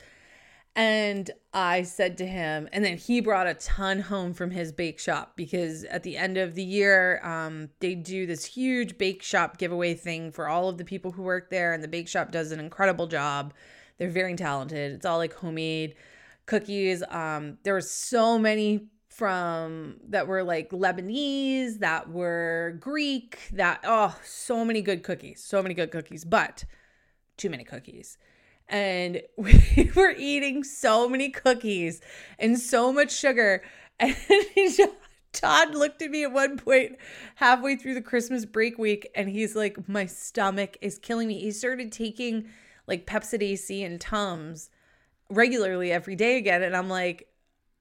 And 0.75 1.29
I 1.53 1.81
said 1.83 2.17
to 2.19 2.27
him, 2.27 2.69
and 2.71 2.85
then 2.85 2.97
he 2.97 3.21
brought 3.21 3.47
a 3.47 3.55
ton 3.55 3.99
home 3.99 4.33
from 4.33 4.51
his 4.51 4.71
bake 4.71 4.99
shop 4.99 5.33
because 5.35 5.83
at 5.85 6.03
the 6.03 6.15
end 6.15 6.37
of 6.37 6.55
the 6.55 6.63
year, 6.63 7.19
um, 7.25 7.69
they 7.79 7.95
do 7.95 8.25
this 8.25 8.45
huge 8.45 8.97
bake 8.97 9.21
shop 9.21 9.57
giveaway 9.57 9.93
thing 9.95 10.31
for 10.31 10.47
all 10.47 10.69
of 10.69 10.77
the 10.77 10.85
people 10.85 11.11
who 11.11 11.23
work 11.23 11.49
there. 11.49 11.73
And 11.73 11.83
the 11.83 11.87
bake 11.87 12.07
shop 12.07 12.31
does 12.31 12.51
an 12.51 12.59
incredible 12.59 13.07
job. 13.07 13.53
They're 13.97 14.09
very 14.09 14.35
talented. 14.35 14.93
It's 14.93 15.05
all 15.05 15.17
like 15.17 15.33
homemade 15.33 15.95
cookies. 16.45 17.03
Um, 17.09 17.57
there 17.63 17.73
were 17.73 17.81
so 17.81 18.37
many 18.39 18.87
from 19.09 19.97
that 20.07 20.27
were 20.27 20.43
like 20.43 20.69
Lebanese, 20.69 21.79
that 21.79 22.09
were 22.09 22.77
Greek, 22.79 23.39
that, 23.51 23.81
oh, 23.83 24.15
so 24.23 24.63
many 24.63 24.81
good 24.81 25.03
cookies, 25.03 25.43
so 25.43 25.61
many 25.61 25.73
good 25.73 25.91
cookies, 25.91 26.23
but 26.23 26.63
too 27.35 27.49
many 27.49 27.65
cookies 27.65 28.17
and 28.69 29.21
we 29.37 29.91
were 29.95 30.13
eating 30.17 30.63
so 30.63 31.09
many 31.09 31.29
cookies 31.29 32.01
and 32.37 32.59
so 32.59 32.91
much 32.91 33.11
sugar. 33.11 33.63
And 34.01 34.15
Todd 35.31 35.75
looked 35.75 36.01
at 36.01 36.09
me 36.09 36.23
at 36.23 36.31
one 36.31 36.57
point 36.57 36.97
halfway 37.35 37.75
through 37.75 37.93
the 37.93 38.01
Christmas 38.01 38.45
break 38.45 38.77
week 38.77 39.09
and 39.13 39.29
he's 39.29 39.55
like, 39.55 39.87
My 39.87 40.05
stomach 40.05 40.77
is 40.81 40.97
killing 40.97 41.27
me. 41.27 41.39
He 41.39 41.51
started 41.51 41.91
taking 41.91 42.47
like 42.87 43.05
Pepcid 43.05 43.43
AC 43.43 43.83
and 43.83 44.01
Tums 44.01 44.69
regularly 45.29 45.91
every 45.91 46.15
day 46.15 46.37
again. 46.37 46.63
And 46.63 46.75
I'm 46.75 46.89
like, 46.89 47.27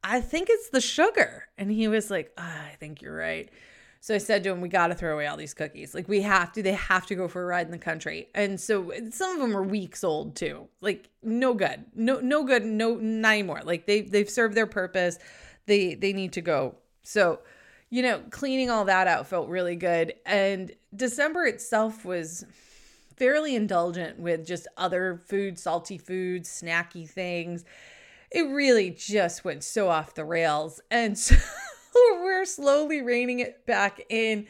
I 0.04 0.20
think 0.20 0.48
it's 0.50 0.70
the 0.70 0.80
sugar. 0.80 1.44
And 1.56 1.70
he 1.70 1.88
was 1.88 2.10
like, 2.10 2.32
oh, 2.38 2.42
I 2.42 2.76
think 2.78 3.02
you're 3.02 3.16
right. 3.16 3.50
So 4.00 4.14
I 4.14 4.18
said 4.18 4.44
to 4.44 4.50
him, 4.50 4.60
we 4.60 4.68
got 4.68 4.88
to 4.88 4.94
throw 4.94 5.14
away 5.14 5.26
all 5.26 5.36
these 5.36 5.54
cookies. 5.54 5.94
Like 5.94 6.08
we 6.08 6.22
have 6.22 6.52
to, 6.52 6.62
they 6.62 6.72
have 6.72 7.06
to 7.06 7.14
go 7.14 7.26
for 7.28 7.42
a 7.42 7.46
ride 7.46 7.66
in 7.66 7.72
the 7.72 7.78
country. 7.78 8.28
And 8.34 8.60
so 8.60 8.92
some 9.10 9.32
of 9.32 9.40
them 9.40 9.56
are 9.56 9.62
weeks 9.62 10.04
old 10.04 10.36
too. 10.36 10.68
Like 10.80 11.08
no 11.22 11.54
good, 11.54 11.84
no, 11.94 12.20
no 12.20 12.44
good, 12.44 12.64
no, 12.64 12.94
not 12.94 13.32
anymore. 13.32 13.62
Like 13.64 13.86
they, 13.86 14.02
they've 14.02 14.30
served 14.30 14.54
their 14.54 14.66
purpose. 14.66 15.18
They, 15.66 15.94
they 15.94 16.12
need 16.12 16.32
to 16.34 16.40
go. 16.40 16.76
So, 17.02 17.40
you 17.90 18.02
know, 18.02 18.20
cleaning 18.30 18.70
all 18.70 18.84
that 18.84 19.08
out 19.08 19.26
felt 19.26 19.48
really 19.48 19.76
good. 19.76 20.14
And 20.24 20.72
December 20.94 21.46
itself 21.46 22.04
was 22.04 22.44
fairly 23.16 23.56
indulgent 23.56 24.18
with 24.18 24.46
just 24.46 24.68
other 24.76 25.20
food, 25.26 25.58
salty 25.58 25.98
foods, 25.98 26.48
snacky 26.48 27.08
things. 27.08 27.64
It 28.30 28.42
really 28.42 28.90
just 28.90 29.44
went 29.44 29.64
so 29.64 29.88
off 29.88 30.14
the 30.14 30.24
rails. 30.24 30.80
And 30.90 31.18
so 31.18 31.34
we're 32.22 32.44
slowly 32.44 33.02
reining 33.02 33.40
it 33.40 33.66
back 33.66 34.00
in 34.08 34.46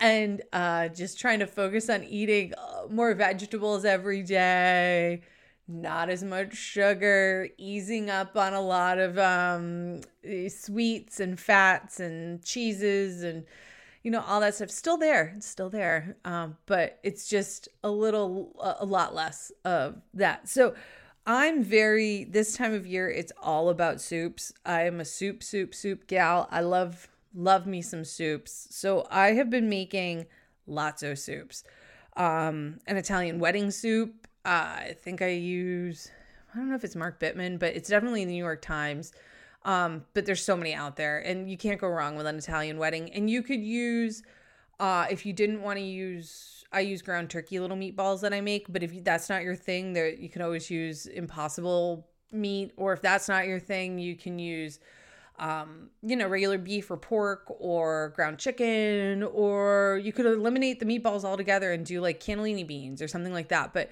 and 0.00 0.42
uh, 0.52 0.88
just 0.88 1.18
trying 1.18 1.40
to 1.40 1.46
focus 1.46 1.90
on 1.90 2.04
eating 2.04 2.52
uh, 2.56 2.86
more 2.88 3.14
vegetables 3.14 3.84
every 3.84 4.22
day, 4.22 5.22
not 5.66 6.08
as 6.08 6.22
much 6.22 6.54
sugar, 6.54 7.48
easing 7.58 8.08
up 8.08 8.36
on 8.36 8.54
a 8.54 8.60
lot 8.60 8.98
of 8.98 9.18
um, 9.18 10.00
sweets 10.48 11.20
and 11.20 11.38
fats 11.38 12.00
and 12.00 12.42
cheeses 12.44 13.22
and 13.22 13.44
you 14.04 14.10
know 14.12 14.22
all 14.26 14.40
that 14.40 14.54
stuff. 14.54 14.70
Still 14.70 14.96
there, 14.96 15.34
it's 15.36 15.46
still 15.46 15.68
there, 15.68 16.16
um, 16.24 16.56
but 16.66 16.98
it's 17.02 17.28
just 17.28 17.68
a 17.82 17.90
little, 17.90 18.54
a 18.78 18.84
lot 18.84 19.14
less 19.14 19.50
of 19.64 20.00
that. 20.14 20.48
So 20.48 20.74
I'm 21.30 21.62
very 21.62 22.24
this 22.24 22.56
time 22.56 22.72
of 22.72 22.86
year 22.86 23.10
it's 23.10 23.32
all 23.42 23.68
about 23.68 24.00
soups. 24.00 24.50
I 24.64 24.84
am 24.84 24.98
a 24.98 25.04
soup 25.04 25.42
soup 25.42 25.74
soup 25.74 26.06
gal. 26.06 26.48
I 26.50 26.60
love 26.60 27.06
love 27.34 27.66
me 27.66 27.82
some 27.82 28.06
soups. 28.06 28.68
So 28.70 29.06
I 29.10 29.32
have 29.32 29.50
been 29.50 29.68
making 29.68 30.24
lots 30.66 31.02
of 31.02 31.18
soups. 31.18 31.64
Um 32.16 32.78
an 32.86 32.96
Italian 32.96 33.40
wedding 33.40 33.70
soup. 33.70 34.26
Uh, 34.42 34.48
I 34.86 34.96
think 35.02 35.20
I 35.20 35.28
use 35.28 36.10
I 36.54 36.56
don't 36.56 36.70
know 36.70 36.76
if 36.76 36.82
it's 36.82 36.96
Mark 36.96 37.20
Bittman, 37.20 37.58
but 37.58 37.76
it's 37.76 37.90
definitely 37.90 38.24
the 38.24 38.32
New 38.32 38.42
York 38.42 38.62
Times. 38.62 39.12
Um 39.66 40.06
but 40.14 40.24
there's 40.24 40.42
so 40.42 40.56
many 40.56 40.72
out 40.72 40.96
there 40.96 41.18
and 41.18 41.50
you 41.50 41.58
can't 41.58 41.78
go 41.78 41.88
wrong 41.88 42.16
with 42.16 42.26
an 42.26 42.36
Italian 42.36 42.78
wedding 42.78 43.12
and 43.12 43.28
you 43.28 43.42
could 43.42 43.60
use 43.60 44.22
uh 44.80 45.04
if 45.10 45.26
you 45.26 45.34
didn't 45.34 45.60
want 45.60 45.78
to 45.78 45.84
use 45.84 46.57
I 46.72 46.80
use 46.80 47.02
ground 47.02 47.30
turkey 47.30 47.60
little 47.60 47.76
meatballs 47.76 48.20
that 48.20 48.34
I 48.34 48.40
make, 48.40 48.70
but 48.70 48.82
if 48.82 49.04
that's 49.04 49.28
not 49.28 49.42
your 49.42 49.56
thing, 49.56 49.94
there 49.94 50.08
you 50.08 50.28
can 50.28 50.42
always 50.42 50.70
use 50.70 51.06
impossible 51.06 52.06
meat 52.30 52.72
or 52.76 52.92
if 52.92 53.00
that's 53.00 53.28
not 53.28 53.46
your 53.46 53.58
thing, 53.58 53.98
you 53.98 54.16
can 54.16 54.38
use 54.38 54.78
um, 55.38 55.90
you 56.02 56.16
know, 56.16 56.26
regular 56.26 56.58
beef 56.58 56.90
or 56.90 56.96
pork 56.96 57.44
or 57.48 58.12
ground 58.16 58.38
chicken, 58.38 59.22
or 59.22 60.00
you 60.02 60.12
could 60.12 60.26
eliminate 60.26 60.80
the 60.80 60.86
meatballs 60.86 61.24
altogether 61.24 61.72
and 61.72 61.86
do 61.86 62.00
like 62.00 62.20
cannellini 62.20 62.66
beans 62.66 63.00
or 63.00 63.08
something 63.08 63.32
like 63.32 63.48
that. 63.48 63.72
But 63.72 63.90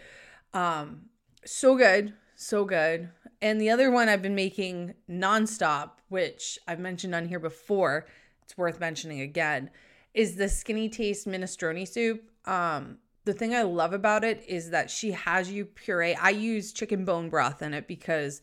um, 0.52 1.02
so 1.44 1.76
good, 1.76 2.14
so 2.34 2.64
good. 2.64 3.10
And 3.40 3.60
the 3.60 3.70
other 3.70 3.90
one 3.90 4.08
I've 4.08 4.22
been 4.22 4.34
making 4.34 4.94
nonstop, 5.08 5.90
which 6.08 6.58
I've 6.66 6.80
mentioned 6.80 7.14
on 7.14 7.28
here 7.28 7.38
before, 7.38 8.06
it's 8.42 8.56
worth 8.56 8.80
mentioning 8.80 9.20
again, 9.20 9.70
is 10.16 10.34
the 10.34 10.48
Skinny 10.48 10.88
Taste 10.88 11.28
minestrone 11.28 11.86
soup. 11.86 12.24
Um, 12.46 12.98
the 13.26 13.34
thing 13.34 13.54
I 13.54 13.62
love 13.62 13.92
about 13.92 14.24
it 14.24 14.42
is 14.48 14.70
that 14.70 14.90
she 14.90 15.12
has 15.12 15.50
you 15.50 15.66
puree. 15.66 16.14
I 16.14 16.30
use 16.30 16.72
chicken 16.72 17.04
bone 17.04 17.28
broth 17.28 17.60
in 17.60 17.74
it 17.74 17.86
because 17.86 18.40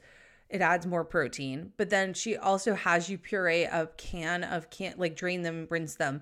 it 0.50 0.62
adds 0.62 0.86
more 0.86 1.04
protein. 1.04 1.74
But 1.76 1.90
then 1.90 2.14
she 2.14 2.38
also 2.38 2.76
has 2.76 3.10
you 3.10 3.18
puree 3.18 3.64
a 3.64 3.90
can 3.98 4.44
of 4.44 4.70
can 4.70 4.94
like 4.98 5.16
drain 5.16 5.42
them, 5.42 5.66
rinse 5.70 5.96
them, 5.96 6.22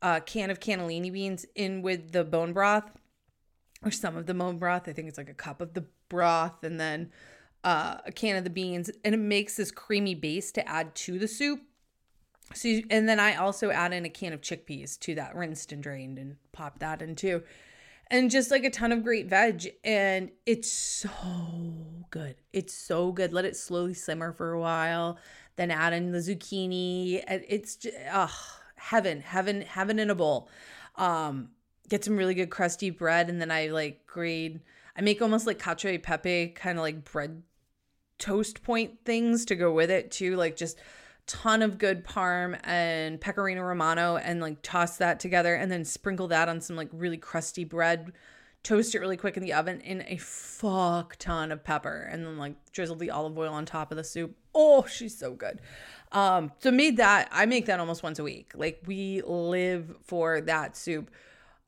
a 0.00 0.20
can 0.20 0.50
of 0.50 0.60
cannellini 0.60 1.12
beans 1.12 1.44
in 1.56 1.82
with 1.82 2.12
the 2.12 2.22
bone 2.22 2.52
broth 2.52 2.88
or 3.84 3.90
some 3.90 4.16
of 4.16 4.26
the 4.26 4.34
bone 4.34 4.58
broth. 4.58 4.88
I 4.88 4.92
think 4.92 5.08
it's 5.08 5.18
like 5.18 5.30
a 5.30 5.34
cup 5.34 5.60
of 5.60 5.74
the 5.74 5.84
broth 6.08 6.62
and 6.62 6.78
then 6.78 7.10
uh, 7.64 7.96
a 8.06 8.12
can 8.12 8.36
of 8.36 8.44
the 8.44 8.50
beans, 8.50 8.90
and 9.04 9.14
it 9.14 9.18
makes 9.18 9.56
this 9.56 9.70
creamy 9.70 10.14
base 10.14 10.52
to 10.52 10.68
add 10.68 10.94
to 10.94 11.18
the 11.18 11.28
soup. 11.28 11.60
So, 12.54 12.80
and 12.90 13.08
then 13.08 13.20
I 13.20 13.36
also 13.36 13.70
add 13.70 13.92
in 13.92 14.04
a 14.04 14.10
can 14.10 14.32
of 14.32 14.40
chickpeas 14.40 14.98
to 15.00 15.14
that, 15.16 15.34
rinsed 15.34 15.72
and 15.72 15.82
drained, 15.82 16.18
and 16.18 16.36
pop 16.52 16.78
that 16.80 17.02
in 17.02 17.14
too. 17.14 17.42
And 18.08 18.30
just 18.30 18.50
like 18.50 18.64
a 18.64 18.70
ton 18.70 18.92
of 18.92 19.02
great 19.02 19.26
veg. 19.26 19.72
And 19.84 20.30
it's 20.44 20.70
so 20.70 21.10
good. 22.10 22.36
It's 22.52 22.74
so 22.74 23.12
good. 23.12 23.32
Let 23.32 23.44
it 23.44 23.56
slowly 23.56 23.94
simmer 23.94 24.32
for 24.32 24.52
a 24.52 24.60
while, 24.60 25.18
then 25.56 25.70
add 25.70 25.92
in 25.92 26.12
the 26.12 26.18
zucchini. 26.18 27.22
It's 27.26 27.76
just, 27.76 27.96
oh, 28.12 28.34
heaven, 28.76 29.20
heaven, 29.20 29.62
heaven 29.62 29.98
in 29.98 30.10
a 30.10 30.14
bowl. 30.14 30.50
Um, 30.96 31.50
get 31.88 32.04
some 32.04 32.16
really 32.16 32.34
good 32.34 32.50
crusty 32.50 32.90
bread, 32.90 33.28
and 33.28 33.40
then 33.40 33.50
I 33.50 33.68
like 33.68 34.06
grade, 34.06 34.60
I 34.96 35.00
make 35.00 35.22
almost 35.22 35.46
like 35.46 35.58
cacio 35.58 35.92
e 35.92 35.98
pepe 35.98 36.48
kind 36.48 36.78
of 36.78 36.82
like 36.82 37.04
bread 37.04 37.42
toast 38.18 38.62
point 38.62 38.98
things 39.04 39.44
to 39.46 39.56
go 39.56 39.72
with 39.72 39.90
it 39.90 40.10
too. 40.10 40.36
Like 40.36 40.56
just 40.56 40.78
ton 41.26 41.62
of 41.62 41.78
good 41.78 42.04
parm 42.04 42.58
and 42.64 43.20
pecorino 43.20 43.62
romano 43.62 44.16
and 44.16 44.40
like 44.40 44.60
toss 44.62 44.96
that 44.96 45.20
together 45.20 45.54
and 45.54 45.70
then 45.70 45.84
sprinkle 45.84 46.28
that 46.28 46.48
on 46.48 46.60
some 46.60 46.76
like 46.76 46.88
really 46.92 47.16
crusty 47.16 47.64
bread 47.64 48.12
toast 48.62 48.94
it 48.94 49.00
really 49.00 49.16
quick 49.16 49.36
in 49.36 49.42
the 49.42 49.52
oven 49.52 49.80
in 49.80 50.04
a 50.06 50.16
fuck 50.16 51.16
ton 51.16 51.50
of 51.50 51.64
pepper 51.64 52.08
and 52.10 52.24
then 52.24 52.38
like 52.38 52.54
drizzle 52.72 52.96
the 52.96 53.10
olive 53.10 53.36
oil 53.36 53.52
on 53.52 53.66
top 53.66 53.90
of 53.90 53.96
the 53.96 54.04
soup. 54.04 54.36
Oh 54.54 54.86
she's 54.86 55.16
so 55.16 55.34
good. 55.34 55.60
Um 56.12 56.52
so 56.58 56.70
made 56.70 56.98
that 56.98 57.28
i 57.32 57.46
make 57.46 57.66
that 57.66 57.80
almost 57.80 58.02
once 58.02 58.18
a 58.18 58.22
week. 58.22 58.52
Like 58.54 58.82
we 58.86 59.22
live 59.22 59.96
for 60.04 60.40
that 60.42 60.76
soup. 60.76 61.10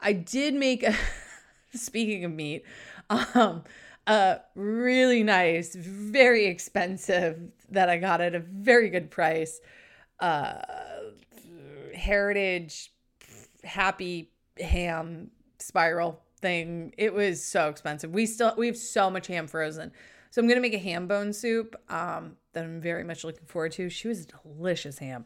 I 0.01 0.13
did 0.13 0.55
make 0.55 0.83
a, 0.83 0.95
speaking 1.75 2.25
of 2.25 2.33
meat, 2.33 2.65
um, 3.09 3.65
a 4.07 4.41
really 4.55 5.23
nice, 5.23 5.75
very 5.75 6.47
expensive 6.47 7.41
that 7.71 7.89
I 7.89 7.99
got 7.99 8.21
at 8.21 8.35
a 8.35 8.41
very 8.41 8.91
good 8.91 9.11
price. 9.11 9.61
Uh, 10.21 10.61
heritage 11.95 12.91
happy 13.65 14.31
ham 14.59 15.31
spiral 15.59 16.21
thing. 16.41 16.95
It 16.99 17.15
was 17.15 17.43
so 17.43 17.69
expensive. 17.69 18.11
We 18.11 18.27
still 18.27 18.55
we 18.57 18.67
have 18.67 18.77
so 18.77 19.11
much 19.11 19.27
ham 19.27 19.47
frozen. 19.47 19.93
So 20.31 20.43
I'm 20.43 20.49
gonna 20.49 20.61
make 20.61 20.75
a 20.75 20.79
ham 20.79 21.07
bone 21.07 21.33
soup 21.33 21.75
um, 21.89 22.37
that 22.53 22.65
I'm 22.65 22.81
very 22.81 23.05
much 23.05 23.25
looking 23.25 23.47
forward 23.47 23.73
to. 23.73 23.89
She 23.89 24.09
was 24.09 24.27
delicious 24.27 24.99
ham. 24.99 25.25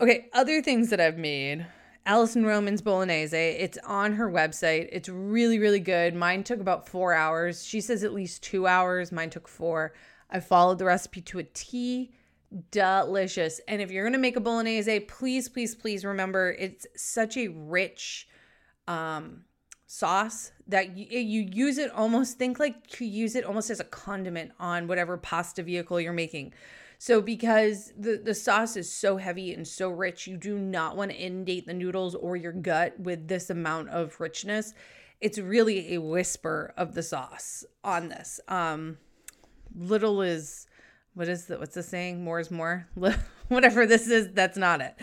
Okay, 0.00 0.28
other 0.32 0.62
things 0.62 0.90
that 0.90 1.00
I've 1.00 1.18
made. 1.18 1.66
Alison 2.08 2.46
Roman's 2.46 2.80
bolognese. 2.80 3.36
It's 3.36 3.76
on 3.84 4.14
her 4.14 4.30
website. 4.30 4.88
It's 4.90 5.10
really, 5.10 5.58
really 5.58 5.78
good. 5.78 6.14
Mine 6.14 6.42
took 6.42 6.58
about 6.58 6.88
four 6.88 7.12
hours. 7.12 7.62
She 7.62 7.82
says 7.82 8.02
at 8.02 8.14
least 8.14 8.42
two 8.42 8.66
hours. 8.66 9.12
Mine 9.12 9.28
took 9.28 9.46
four. 9.46 9.92
I 10.30 10.40
followed 10.40 10.78
the 10.78 10.86
recipe 10.86 11.20
to 11.20 11.38
a 11.38 11.44
T. 11.44 12.10
Delicious. 12.70 13.60
And 13.68 13.82
if 13.82 13.90
you're 13.90 14.04
going 14.04 14.14
to 14.14 14.18
make 14.18 14.36
a 14.36 14.40
bolognese, 14.40 15.00
please, 15.00 15.50
please, 15.50 15.74
please 15.74 16.02
remember 16.02 16.56
it's 16.58 16.86
such 16.96 17.36
a 17.36 17.48
rich 17.48 18.26
um, 18.86 19.44
sauce 19.86 20.52
that 20.66 20.96
you, 20.96 21.18
you 21.18 21.42
use 21.52 21.76
it 21.76 21.90
almost, 21.90 22.38
think 22.38 22.58
like 22.58 22.98
you 22.98 23.06
use 23.06 23.36
it 23.36 23.44
almost 23.44 23.68
as 23.68 23.80
a 23.80 23.84
condiment 23.84 24.52
on 24.58 24.88
whatever 24.88 25.18
pasta 25.18 25.62
vehicle 25.62 26.00
you're 26.00 26.14
making. 26.14 26.54
So 26.98 27.20
because 27.20 27.92
the 27.96 28.20
the 28.22 28.34
sauce 28.34 28.76
is 28.76 28.92
so 28.92 29.16
heavy 29.16 29.54
and 29.54 29.66
so 29.66 29.88
rich, 29.88 30.26
you 30.26 30.36
do 30.36 30.58
not 30.58 30.96
want 30.96 31.12
to 31.12 31.16
inundate 31.16 31.66
the 31.66 31.72
noodles 31.72 32.16
or 32.16 32.36
your 32.36 32.52
gut 32.52 32.98
with 32.98 33.28
this 33.28 33.50
amount 33.50 33.90
of 33.90 34.18
richness. 34.20 34.74
It's 35.20 35.38
really 35.38 35.94
a 35.94 36.00
whisper 36.00 36.74
of 36.76 36.94
the 36.94 37.02
sauce 37.04 37.64
on 37.84 38.08
this. 38.08 38.40
Um 38.48 38.98
little 39.76 40.22
is 40.22 40.66
what 41.14 41.28
is 41.28 41.46
the 41.46 41.58
what's 41.58 41.74
the 41.74 41.84
saying? 41.84 42.24
More 42.24 42.40
is 42.40 42.50
more. 42.50 42.88
Whatever 43.48 43.86
this 43.86 44.08
is, 44.08 44.32
that's 44.32 44.58
not 44.58 44.80
it. 44.80 44.96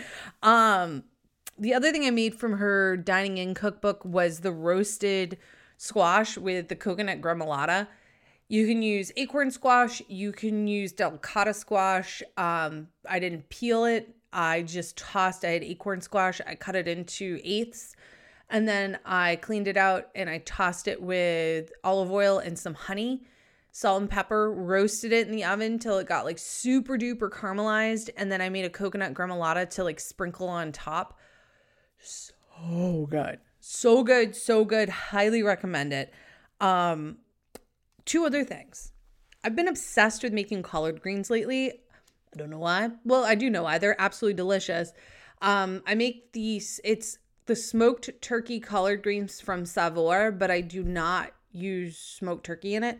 Um 0.43 1.05
the 1.57 1.73
other 1.73 1.93
thing 1.93 2.05
I 2.05 2.11
made 2.11 2.35
from 2.35 2.57
her 2.57 2.97
dining 2.97 3.37
in 3.37 3.53
cookbook 3.53 4.03
was 4.03 4.41
the 4.41 4.51
roasted 4.51 5.37
squash 5.77 6.37
with 6.37 6.67
the 6.67 6.75
coconut 6.75 7.21
gremolata 7.21 7.87
you 8.47 8.67
can 8.67 8.81
use 8.81 9.11
acorn 9.17 9.49
squash. 9.49 10.01
You 10.07 10.31
can 10.31 10.67
use 10.67 10.93
delicata 10.93 11.55
squash. 11.55 12.21
Um, 12.37 12.87
I 13.09 13.19
didn't 13.19 13.49
peel 13.49 13.85
it. 13.85 14.15
I 14.31 14.61
just 14.63 14.97
tossed. 14.97 15.43
I 15.45 15.49
had 15.49 15.63
acorn 15.63 16.01
squash. 16.01 16.41
I 16.45 16.55
cut 16.55 16.75
it 16.75 16.87
into 16.87 17.39
eighths, 17.43 17.95
and 18.49 18.67
then 18.67 18.99
I 19.05 19.37
cleaned 19.37 19.67
it 19.67 19.77
out 19.77 20.09
and 20.13 20.29
I 20.29 20.39
tossed 20.39 20.87
it 20.87 21.01
with 21.01 21.71
olive 21.83 22.11
oil 22.11 22.39
and 22.39 22.59
some 22.59 22.73
honey, 22.73 23.23
salt 23.71 24.01
and 24.01 24.09
pepper. 24.09 24.51
Roasted 24.51 25.13
it 25.13 25.27
in 25.27 25.33
the 25.33 25.45
oven 25.45 25.79
till 25.79 25.97
it 25.97 26.07
got 26.07 26.25
like 26.25 26.37
super 26.37 26.97
duper 26.97 27.29
caramelized, 27.29 28.09
and 28.17 28.31
then 28.31 28.41
I 28.41 28.49
made 28.49 28.65
a 28.65 28.69
coconut 28.69 29.13
gremolata 29.13 29.69
to 29.71 29.83
like 29.83 29.99
sprinkle 29.99 30.49
on 30.49 30.71
top. 30.71 31.17
So 31.97 33.07
good, 33.09 33.39
so 33.59 34.03
good, 34.03 34.35
so 34.35 34.65
good. 34.65 34.89
Highly 34.89 35.43
recommend 35.43 35.93
it. 35.93 36.13
Um, 36.59 37.17
Two 38.05 38.25
other 38.25 38.43
things. 38.43 38.91
I've 39.43 39.55
been 39.55 39.67
obsessed 39.67 40.23
with 40.23 40.33
making 40.33 40.63
collard 40.63 41.01
greens 41.01 41.29
lately. 41.29 41.71
I 41.71 42.37
don't 42.37 42.49
know 42.49 42.59
why. 42.59 42.89
Well, 43.03 43.23
I 43.23 43.35
do 43.35 43.49
know 43.49 43.63
why. 43.63 43.77
They're 43.77 43.99
absolutely 43.99 44.35
delicious. 44.35 44.91
Um, 45.41 45.83
I 45.85 45.95
make 45.95 46.31
these, 46.33 46.79
it's 46.83 47.17
the 47.45 47.55
smoked 47.55 48.09
turkey 48.21 48.59
collard 48.59 49.03
greens 49.03 49.41
from 49.41 49.65
Saveur, 49.65 50.31
but 50.31 50.49
I 50.49 50.61
do 50.61 50.83
not 50.83 51.31
use 51.51 51.97
smoked 51.97 52.45
turkey 52.45 52.75
in 52.75 52.83
it. 52.83 52.99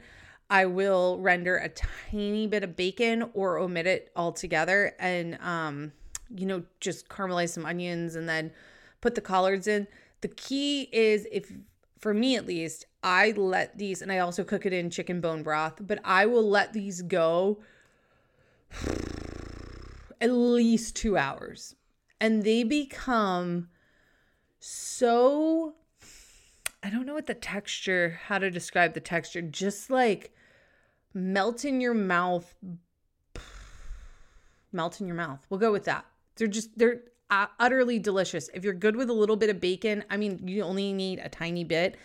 I 0.49 0.65
will 0.65 1.19
render 1.19 1.57
a 1.57 1.69
tiny 1.69 2.47
bit 2.47 2.63
of 2.63 2.75
bacon 2.75 3.29
or 3.33 3.57
omit 3.57 3.87
it 3.87 4.11
altogether 4.15 4.95
and, 4.99 5.39
um, 5.41 5.91
you 6.29 6.45
know, 6.45 6.63
just 6.79 7.09
caramelize 7.09 7.49
some 7.49 7.65
onions 7.65 8.15
and 8.15 8.29
then 8.29 8.51
put 9.01 9.15
the 9.15 9.21
collards 9.21 9.67
in. 9.67 9.87
The 10.21 10.27
key 10.27 10.89
is 10.91 11.27
if 11.31 11.51
for 12.05 12.13
me 12.13 12.35
at 12.35 12.45
least, 12.45 12.85
I 13.01 13.31
let 13.31 13.79
these, 13.79 13.99
and 13.99 14.11
I 14.11 14.19
also 14.19 14.43
cook 14.43 14.67
it 14.67 14.73
in 14.73 14.91
chicken 14.91 15.21
bone 15.21 15.41
broth, 15.41 15.77
but 15.79 15.99
I 16.05 16.27
will 16.27 16.47
let 16.47 16.71
these 16.71 17.01
go 17.01 17.63
at 20.21 20.29
least 20.29 20.95
two 20.95 21.17
hours. 21.17 21.75
And 22.21 22.43
they 22.43 22.63
become 22.63 23.69
so, 24.59 25.77
I 26.83 26.91
don't 26.91 27.07
know 27.07 27.15
what 27.15 27.25
the 27.25 27.33
texture, 27.33 28.19
how 28.25 28.37
to 28.37 28.51
describe 28.51 28.93
the 28.93 28.99
texture, 28.99 29.41
just 29.41 29.89
like 29.89 30.31
melt 31.11 31.65
in 31.65 31.81
your 31.81 31.95
mouth. 31.95 32.53
Melt 34.71 35.01
in 35.01 35.07
your 35.07 35.15
mouth. 35.15 35.43
We'll 35.49 35.59
go 35.59 35.71
with 35.71 35.85
that. 35.85 36.05
They're 36.35 36.45
just, 36.45 36.77
they're 36.77 37.01
uh, 37.29 37.47
utterly 37.59 37.99
delicious. 37.99 38.49
If 38.53 38.63
you're 38.63 38.73
good 38.73 38.95
with 38.95 39.09
a 39.09 39.13
little 39.13 39.35
bit 39.35 39.49
of 39.49 39.59
bacon, 39.59 40.03
I 40.09 40.17
mean, 40.17 40.47
you 40.47 40.63
only 40.63 40.93
need 40.93 41.19
a 41.19 41.29
tiny 41.29 41.63
bit. 41.63 41.97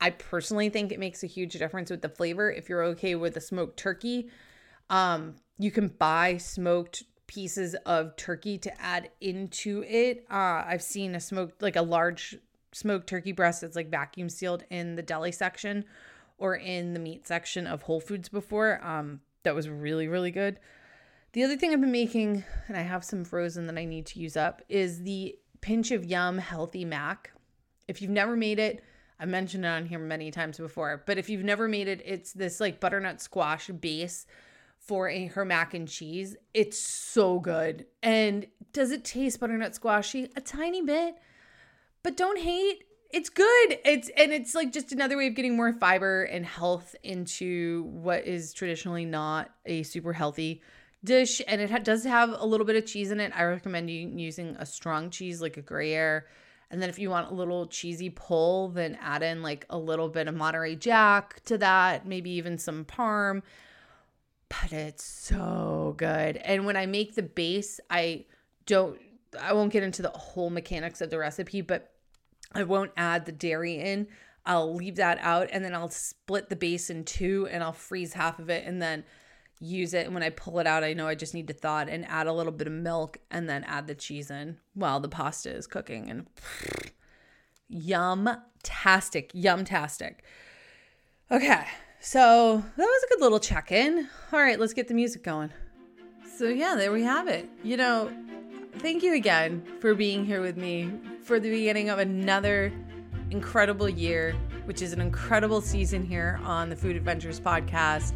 I 0.00 0.10
personally 0.10 0.68
think 0.68 0.90
it 0.90 0.98
makes 0.98 1.22
a 1.22 1.28
huge 1.28 1.52
difference 1.54 1.90
with 1.90 2.02
the 2.02 2.08
flavor. 2.08 2.50
If 2.50 2.68
you're 2.68 2.82
okay 2.84 3.14
with 3.14 3.36
a 3.36 3.40
smoked 3.40 3.76
turkey, 3.76 4.30
um, 4.90 5.36
you 5.58 5.70
can 5.70 5.88
buy 5.88 6.38
smoked 6.38 7.04
pieces 7.26 7.74
of 7.86 8.16
turkey 8.16 8.58
to 8.58 8.82
add 8.82 9.10
into 9.20 9.84
it. 9.86 10.26
Uh, 10.30 10.64
I've 10.66 10.82
seen 10.82 11.14
a 11.14 11.20
smoked, 11.20 11.62
like 11.62 11.76
a 11.76 11.82
large 11.82 12.36
smoked 12.72 13.06
turkey 13.06 13.32
breast 13.32 13.60
that's 13.60 13.76
like 13.76 13.90
vacuum 13.90 14.28
sealed 14.28 14.64
in 14.70 14.96
the 14.96 15.02
deli 15.02 15.32
section 15.32 15.84
or 16.38 16.56
in 16.56 16.94
the 16.94 17.00
meat 17.00 17.26
section 17.26 17.66
of 17.66 17.82
Whole 17.82 18.00
Foods 18.00 18.28
before. 18.28 18.84
Um, 18.84 19.20
that 19.44 19.54
was 19.54 19.68
really, 19.68 20.08
really 20.08 20.30
good. 20.30 20.58
The 21.32 21.44
other 21.44 21.56
thing 21.56 21.72
I've 21.72 21.80
been 21.80 21.90
making, 21.90 22.44
and 22.68 22.76
I 22.76 22.82
have 22.82 23.04
some 23.04 23.24
frozen 23.24 23.66
that 23.66 23.78
I 23.78 23.86
need 23.86 24.04
to 24.06 24.20
use 24.20 24.36
up, 24.36 24.60
is 24.68 25.02
the 25.02 25.38
Pinch 25.62 25.90
of 25.90 26.04
Yum 26.04 26.36
Healthy 26.36 26.84
Mac. 26.84 27.32
If 27.88 28.02
you've 28.02 28.10
never 28.10 28.36
made 28.36 28.58
it, 28.58 28.84
I 29.18 29.24
mentioned 29.24 29.64
it 29.64 29.68
on 29.68 29.86
here 29.86 29.98
many 29.98 30.30
times 30.30 30.58
before, 30.58 31.02
but 31.06 31.16
if 31.16 31.30
you've 31.30 31.44
never 31.44 31.68
made 31.68 31.88
it, 31.88 32.02
it's 32.04 32.34
this 32.34 32.60
like 32.60 32.80
butternut 32.80 33.22
squash 33.22 33.68
base 33.68 34.26
for 34.78 35.08
a 35.08 35.26
her 35.28 35.46
mac 35.46 35.72
and 35.72 35.88
cheese. 35.88 36.36
It's 36.52 36.78
so 36.78 37.38
good. 37.38 37.86
And 38.02 38.46
does 38.74 38.90
it 38.90 39.02
taste 39.02 39.40
butternut 39.40 39.74
squashy? 39.74 40.28
A 40.36 40.40
tiny 40.40 40.82
bit. 40.82 41.14
But 42.02 42.16
don't 42.16 42.40
hate. 42.40 42.84
It's 43.10 43.30
good. 43.30 43.78
It's 43.84 44.10
and 44.16 44.32
it's 44.32 44.54
like 44.54 44.72
just 44.72 44.92
another 44.92 45.16
way 45.16 45.28
of 45.28 45.34
getting 45.34 45.56
more 45.56 45.72
fiber 45.72 46.24
and 46.24 46.44
health 46.44 46.96
into 47.02 47.84
what 47.84 48.26
is 48.26 48.52
traditionally 48.52 49.04
not 49.04 49.50
a 49.64 49.82
super 49.84 50.12
healthy 50.12 50.62
dish 51.04 51.42
and 51.46 51.60
it 51.60 51.70
ha- 51.70 51.78
does 51.78 52.04
have 52.04 52.34
a 52.36 52.46
little 52.46 52.66
bit 52.66 52.76
of 52.76 52.86
cheese 52.86 53.10
in 53.10 53.20
it. 53.20 53.32
I 53.34 53.44
recommend 53.44 53.90
you 53.90 54.08
using 54.08 54.56
a 54.58 54.66
strong 54.66 55.10
cheese 55.10 55.42
like 55.42 55.56
a 55.56 55.62
Gruyere. 55.62 56.26
And 56.70 56.80
then 56.80 56.88
if 56.88 56.98
you 56.98 57.10
want 57.10 57.30
a 57.30 57.34
little 57.34 57.66
cheesy 57.66 58.08
pull, 58.08 58.68
then 58.68 58.96
add 59.00 59.22
in 59.22 59.42
like 59.42 59.66
a 59.68 59.78
little 59.78 60.08
bit 60.08 60.26
of 60.26 60.34
Monterey 60.34 60.76
Jack 60.76 61.44
to 61.44 61.58
that, 61.58 62.06
maybe 62.06 62.30
even 62.30 62.56
some 62.56 62.84
Parm. 62.84 63.42
But 64.48 64.72
it's 64.72 65.04
so 65.04 65.94
good. 65.96 66.36
And 66.38 66.64
when 66.64 66.76
I 66.76 66.86
make 66.86 67.14
the 67.14 67.22
base, 67.22 67.78
I 67.90 68.24
don't 68.66 68.98
I 69.40 69.52
won't 69.52 69.72
get 69.72 69.82
into 69.82 70.02
the 70.02 70.10
whole 70.10 70.50
mechanics 70.50 71.00
of 71.00 71.10
the 71.10 71.18
recipe, 71.18 71.62
but 71.62 71.90
I 72.54 72.64
won't 72.64 72.92
add 72.96 73.24
the 73.26 73.32
dairy 73.32 73.78
in. 73.78 74.08
I'll 74.44 74.74
leave 74.74 74.96
that 74.96 75.18
out 75.20 75.48
and 75.52 75.64
then 75.64 75.74
I'll 75.74 75.88
split 75.88 76.48
the 76.48 76.56
base 76.56 76.90
in 76.90 77.04
two 77.04 77.48
and 77.50 77.62
I'll 77.62 77.72
freeze 77.72 78.12
half 78.12 78.38
of 78.38 78.50
it 78.50 78.66
and 78.66 78.82
then 78.82 79.04
use 79.62 79.94
it. 79.94 80.06
And 80.06 80.14
when 80.14 80.22
I 80.22 80.30
pull 80.30 80.58
it 80.58 80.66
out, 80.66 80.84
I 80.84 80.92
know 80.92 81.06
I 81.06 81.14
just 81.14 81.34
need 81.34 81.46
to 81.48 81.54
thaw 81.54 81.80
it 81.80 81.88
and 81.88 82.04
add 82.06 82.26
a 82.26 82.32
little 82.32 82.52
bit 82.52 82.66
of 82.66 82.72
milk 82.72 83.18
and 83.30 83.48
then 83.48 83.64
add 83.64 83.86
the 83.86 83.94
cheese 83.94 84.30
in 84.30 84.58
while 84.74 85.00
the 85.00 85.08
pasta 85.08 85.54
is 85.54 85.66
cooking. 85.66 86.10
And 86.10 86.26
yum-tastic, 87.68 89.30
yum-tastic. 89.32 90.24
Okay, 91.30 91.64
so 92.00 92.62
that 92.76 92.84
was 92.84 93.02
a 93.04 93.08
good 93.08 93.20
little 93.20 93.40
check 93.40 93.72
in. 93.72 94.08
All 94.32 94.40
right, 94.40 94.58
let's 94.58 94.74
get 94.74 94.88
the 94.88 94.94
music 94.94 95.22
going. 95.22 95.50
So, 96.36 96.48
yeah, 96.48 96.74
there 96.74 96.92
we 96.92 97.02
have 97.04 97.28
it. 97.28 97.48
You 97.62 97.76
know, 97.76 98.12
thank 98.78 99.02
you 99.02 99.14
again 99.14 99.64
for 99.80 99.94
being 99.94 100.24
here 100.24 100.40
with 100.40 100.56
me 100.56 100.90
for 101.22 101.38
the 101.38 101.48
beginning 101.50 101.88
of 101.88 101.98
another 101.98 102.72
incredible 103.30 103.88
year, 103.88 104.34
which 104.64 104.82
is 104.82 104.92
an 104.92 105.00
incredible 105.00 105.60
season 105.60 106.04
here 106.04 106.40
on 106.42 106.68
the 106.68 106.76
Food 106.76 106.96
Adventures 106.96 107.38
podcast. 107.38 108.12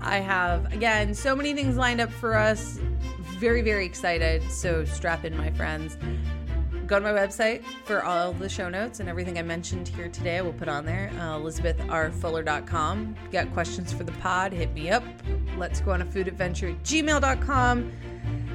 I 0.00 0.18
have, 0.18 0.72
again, 0.72 1.14
so 1.14 1.34
many 1.34 1.54
things 1.54 1.76
lined 1.76 2.00
up 2.00 2.10
for 2.10 2.34
us. 2.34 2.78
Very, 3.38 3.62
very 3.62 3.86
excited. 3.86 4.42
So 4.50 4.84
strap 4.84 5.24
in, 5.24 5.36
my 5.36 5.50
friends. 5.50 5.96
Go 6.86 6.98
to 6.98 7.02
my 7.02 7.12
website 7.12 7.64
for 7.84 8.04
all 8.04 8.32
the 8.34 8.48
show 8.48 8.68
notes 8.68 9.00
and 9.00 9.08
everything 9.08 9.38
I 9.38 9.42
mentioned 9.42 9.88
here 9.88 10.08
today. 10.08 10.38
I 10.38 10.42
will 10.42 10.52
put 10.52 10.68
on 10.68 10.84
there, 10.84 11.10
uh, 11.14 11.38
elizabethrfuller.com. 11.38 13.14
Got 13.32 13.52
questions 13.54 13.92
for 13.92 14.04
the 14.04 14.12
pod? 14.12 14.52
Hit 14.52 14.74
me 14.74 14.90
up. 14.90 15.02
Let's 15.56 15.80
go 15.80 15.92
on 15.92 16.02
a 16.02 16.04
food 16.04 16.28
adventure 16.28 16.68
at 16.68 16.82
gmail.com 16.82 17.92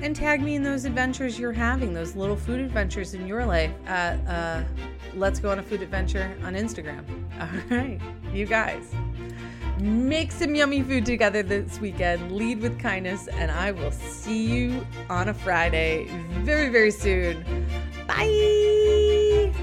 and 0.02 0.16
tag 0.16 0.42
me 0.42 0.56
in 0.56 0.64
those 0.64 0.86
adventures 0.86 1.40
you're 1.40 1.52
having, 1.52 1.94
those 1.94 2.16
little 2.16 2.36
food 2.36 2.62
adventures 2.62 3.14
in 3.14 3.28
your 3.28 3.46
life 3.46 3.72
at 3.88 4.20
uh, 4.28 4.64
let's 5.16 5.40
go 5.40 5.50
on 5.50 5.60
a 5.60 5.64
food 5.64 5.82
adventure 5.82 6.38
on 6.44 6.54
Instagram. 6.54 7.04
All 7.42 7.78
right, 7.78 8.00
you 8.34 8.46
guys. 8.46 8.94
Make 9.80 10.34
some 10.34 10.56
yummy 10.56 10.84
food 10.84 11.06
together 11.06 11.42
this 11.42 11.80
weekend. 11.80 12.34
Lead 12.34 12.62
with 12.62 12.78
kindness, 12.80 13.28
and 13.30 13.50
I 13.50 13.72
will 13.72 13.92
see 13.92 14.46
you 14.46 14.86
on 15.10 15.30
a 15.30 15.34
Friday 15.34 16.08
very, 16.44 16.68
very 16.68 16.92
soon. 16.92 17.46
Bye. 18.06 19.54